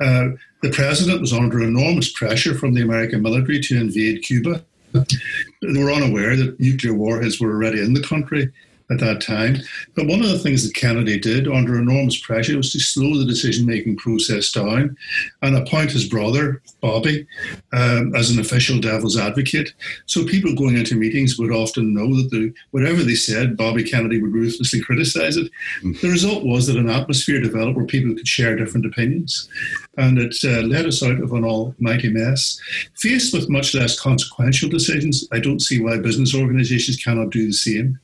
Uh, 0.00 0.36
the 0.62 0.70
president 0.70 1.20
was 1.20 1.32
under 1.32 1.62
enormous 1.62 2.12
pressure 2.12 2.54
from 2.54 2.72
the 2.72 2.82
American 2.82 3.22
military 3.22 3.60
to 3.60 3.80
invade 3.80 4.22
Cuba. 4.22 4.64
They 4.92 5.82
were 5.82 5.92
unaware 5.92 6.36
that 6.36 6.60
nuclear 6.60 6.94
warheads 6.94 7.40
were 7.40 7.50
already 7.50 7.80
in 7.80 7.94
the 7.94 8.02
country 8.02 8.52
at 8.92 9.00
that 9.00 9.20
time. 9.20 9.56
But 9.94 10.06
one 10.06 10.20
of 10.20 10.28
the 10.28 10.38
things 10.38 10.64
that 10.64 10.74
Kennedy 10.74 11.18
did 11.18 11.48
under 11.48 11.78
enormous 11.78 12.20
pressure 12.20 12.56
was 12.56 12.72
to 12.72 12.80
slow 12.80 13.18
the 13.18 13.24
decision 13.24 13.66
making 13.66 13.96
process 13.96 14.50
down 14.50 14.96
and 15.42 15.56
appoint 15.56 15.90
his 15.90 16.08
brother, 16.08 16.62
Bobby, 16.80 17.26
um, 17.72 18.14
as 18.14 18.30
an 18.30 18.40
official 18.40 18.78
devil's 18.80 19.18
advocate. 19.18 19.72
So 20.06 20.24
people 20.24 20.54
going 20.54 20.76
into 20.76 20.94
meetings 20.96 21.38
would 21.38 21.52
often 21.52 21.94
know 21.94 22.08
that 22.16 22.30
the, 22.30 22.52
whatever 22.70 23.02
they 23.02 23.14
said, 23.14 23.56
Bobby 23.56 23.84
Kennedy 23.84 24.20
would 24.20 24.32
ruthlessly 24.32 24.80
criticize 24.80 25.36
it. 25.36 25.50
Mm. 25.82 26.00
The 26.00 26.08
result 26.08 26.44
was 26.44 26.66
that 26.66 26.76
an 26.76 26.90
atmosphere 26.90 27.40
developed 27.40 27.76
where 27.76 27.86
people 27.86 28.14
could 28.14 28.28
share 28.28 28.56
different 28.56 28.86
opinions. 28.86 29.48
And 29.96 30.18
it 30.18 30.34
uh, 30.44 30.62
led 30.62 30.86
us 30.86 31.02
out 31.02 31.20
of 31.20 31.32
an 31.32 31.44
almighty 31.44 32.08
mess. 32.08 32.58
Faced 32.96 33.32
with 33.32 33.50
much 33.50 33.74
less 33.74 33.98
consequential 33.98 34.68
decisions, 34.68 35.26
I 35.32 35.38
don't 35.38 35.60
see 35.60 35.80
why 35.80 35.98
business 35.98 36.34
organizations 36.34 36.96
cannot 37.02 37.30
do 37.30 37.46
the 37.46 37.52
same. 37.52 37.98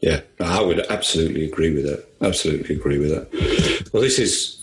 Yeah, 0.00 0.20
I 0.40 0.60
would 0.60 0.80
absolutely 0.90 1.44
agree 1.44 1.72
with 1.72 1.84
that. 1.84 2.06
Absolutely 2.20 2.76
agree 2.76 2.98
with 2.98 3.10
that. 3.10 3.90
Well, 3.92 4.02
this 4.02 4.18
is 4.18 4.60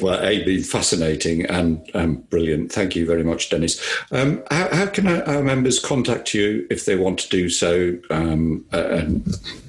well, 0.00 0.22
a 0.22 0.44
been 0.44 0.62
fascinating 0.62 1.46
and 1.46 1.88
um, 1.94 2.16
brilliant. 2.30 2.72
Thank 2.72 2.94
you 2.94 3.06
very 3.06 3.24
much, 3.24 3.50
Dennis. 3.50 3.80
Um, 4.12 4.42
how, 4.50 4.68
how, 4.74 4.86
can 4.86 5.06
our 5.08 5.42
members 5.42 5.78
contact 5.78 6.34
you 6.34 6.66
if 6.70 6.84
they 6.84 6.96
want 6.96 7.18
to 7.20 7.28
do 7.28 7.48
so? 7.48 7.98
Um, 8.10 8.64
and 8.72 9.26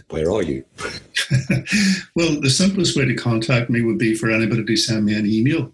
where 0.10 0.32
are 0.32 0.43
you? 0.43 0.63
well, 2.15 2.39
the 2.41 2.50
simplest 2.54 2.98
way 2.98 3.06
to 3.06 3.15
contact 3.15 3.70
me 3.70 3.82
would 3.82 3.98
be 3.98 4.15
for 4.15 4.30
anybody 4.30 4.65
to 4.65 4.78
send 4.78 5.06
me 5.06 5.15
an 5.15 5.26
email. 5.26 5.72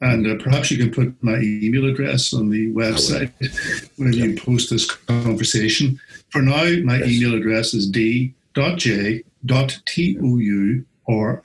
And 0.00 0.26
uh, 0.26 0.42
perhaps 0.42 0.70
you 0.70 0.78
can 0.78 0.90
put 0.90 1.14
my 1.22 1.38
email 1.38 1.86
address 1.86 2.34
on 2.34 2.50
the 2.50 2.72
website 2.72 3.32
where 3.96 4.10
you 4.10 4.36
post 4.36 4.70
this 4.70 4.90
conversation. 4.90 6.00
For 6.30 6.42
now, 6.42 6.64
my 6.82 6.98
yes. 6.98 7.08
email 7.08 7.36
address 7.36 7.72
is 7.72 7.88
d.j 7.88 8.34
tou 8.54 8.76
or 11.06 11.42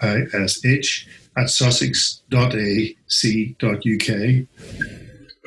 ish 0.63 1.07
at 1.35 1.49
sussex.ac.uk. 1.49 2.19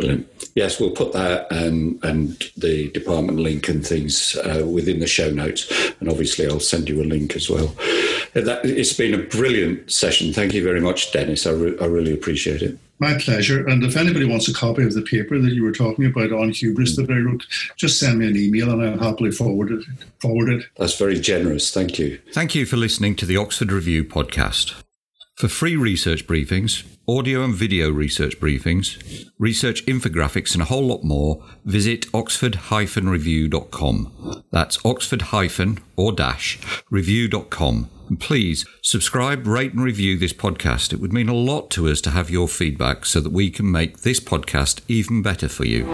Brilliant. 0.02 0.50
Yes, 0.54 0.80
we'll 0.80 0.90
put 0.90 1.12
that 1.12 1.50
and 1.50 2.02
and 2.04 2.50
the 2.56 2.90
department 2.90 3.38
link 3.38 3.68
and 3.68 3.86
things 3.86 4.36
uh, 4.36 4.66
within 4.66 5.00
the 5.00 5.06
show 5.06 5.30
notes, 5.30 5.70
and 6.00 6.08
obviously 6.08 6.46
I'll 6.46 6.60
send 6.60 6.88
you 6.88 7.00
a 7.02 7.04
link 7.04 7.36
as 7.36 7.48
well. 7.48 7.68
That, 8.34 8.60
it's 8.64 8.94
been 8.94 9.14
a 9.14 9.22
brilliant 9.22 9.90
session. 9.92 10.32
Thank 10.32 10.54
you 10.54 10.64
very 10.64 10.80
much, 10.80 11.12
Dennis. 11.12 11.46
I, 11.46 11.50
re- 11.50 11.76
I 11.80 11.84
really 11.84 12.12
appreciate 12.12 12.62
it. 12.62 12.78
My 12.98 13.18
pleasure. 13.18 13.66
And 13.66 13.82
if 13.82 13.96
anybody 13.96 14.24
wants 14.24 14.48
a 14.48 14.54
copy 14.54 14.84
of 14.84 14.94
the 14.94 15.02
paper 15.02 15.38
that 15.38 15.52
you 15.52 15.64
were 15.64 15.72
talking 15.72 16.06
about 16.06 16.32
on 16.32 16.50
hubris 16.50 16.96
that 16.96 17.10
I 17.10 17.18
wrote, 17.18 17.44
just 17.76 17.98
send 17.98 18.20
me 18.20 18.28
an 18.28 18.36
email 18.36 18.70
and 18.70 18.82
I'll 18.82 19.10
happily 19.10 19.32
forward 19.32 19.72
it. 19.72 19.84
Forward 20.20 20.50
it. 20.50 20.64
That's 20.76 20.96
very 20.96 21.18
generous. 21.18 21.72
Thank 21.72 21.98
you. 21.98 22.20
Thank 22.32 22.54
you 22.54 22.64
for 22.64 22.76
listening 22.76 23.16
to 23.16 23.26
the 23.26 23.36
Oxford 23.36 23.72
Review 23.72 24.04
podcast. 24.04 24.80
For 25.42 25.48
free 25.48 25.74
research 25.74 26.28
briefings, 26.28 26.84
audio 27.08 27.42
and 27.42 27.52
video 27.52 27.90
research 27.90 28.38
briefings, 28.38 29.28
research 29.40 29.84
infographics, 29.86 30.52
and 30.52 30.62
a 30.62 30.66
whole 30.66 30.86
lot 30.86 31.02
more, 31.02 31.42
visit 31.64 32.06
oxford-review.com. 32.14 34.44
That's 34.52 34.78
oxford- 34.84 35.80
or 35.96 36.12
dash 36.12 36.60
review.com. 36.92 37.90
And 38.08 38.20
please 38.20 38.64
subscribe, 38.82 39.48
rate, 39.48 39.72
and 39.72 39.82
review 39.82 40.16
this 40.16 40.32
podcast. 40.32 40.92
It 40.92 41.00
would 41.00 41.12
mean 41.12 41.28
a 41.28 41.34
lot 41.34 41.72
to 41.72 41.88
us 41.88 42.00
to 42.02 42.10
have 42.10 42.30
your 42.30 42.46
feedback 42.46 43.04
so 43.04 43.18
that 43.18 43.32
we 43.32 43.50
can 43.50 43.68
make 43.68 44.02
this 44.02 44.20
podcast 44.20 44.82
even 44.86 45.22
better 45.22 45.48
for 45.48 45.66
you. 45.66 45.86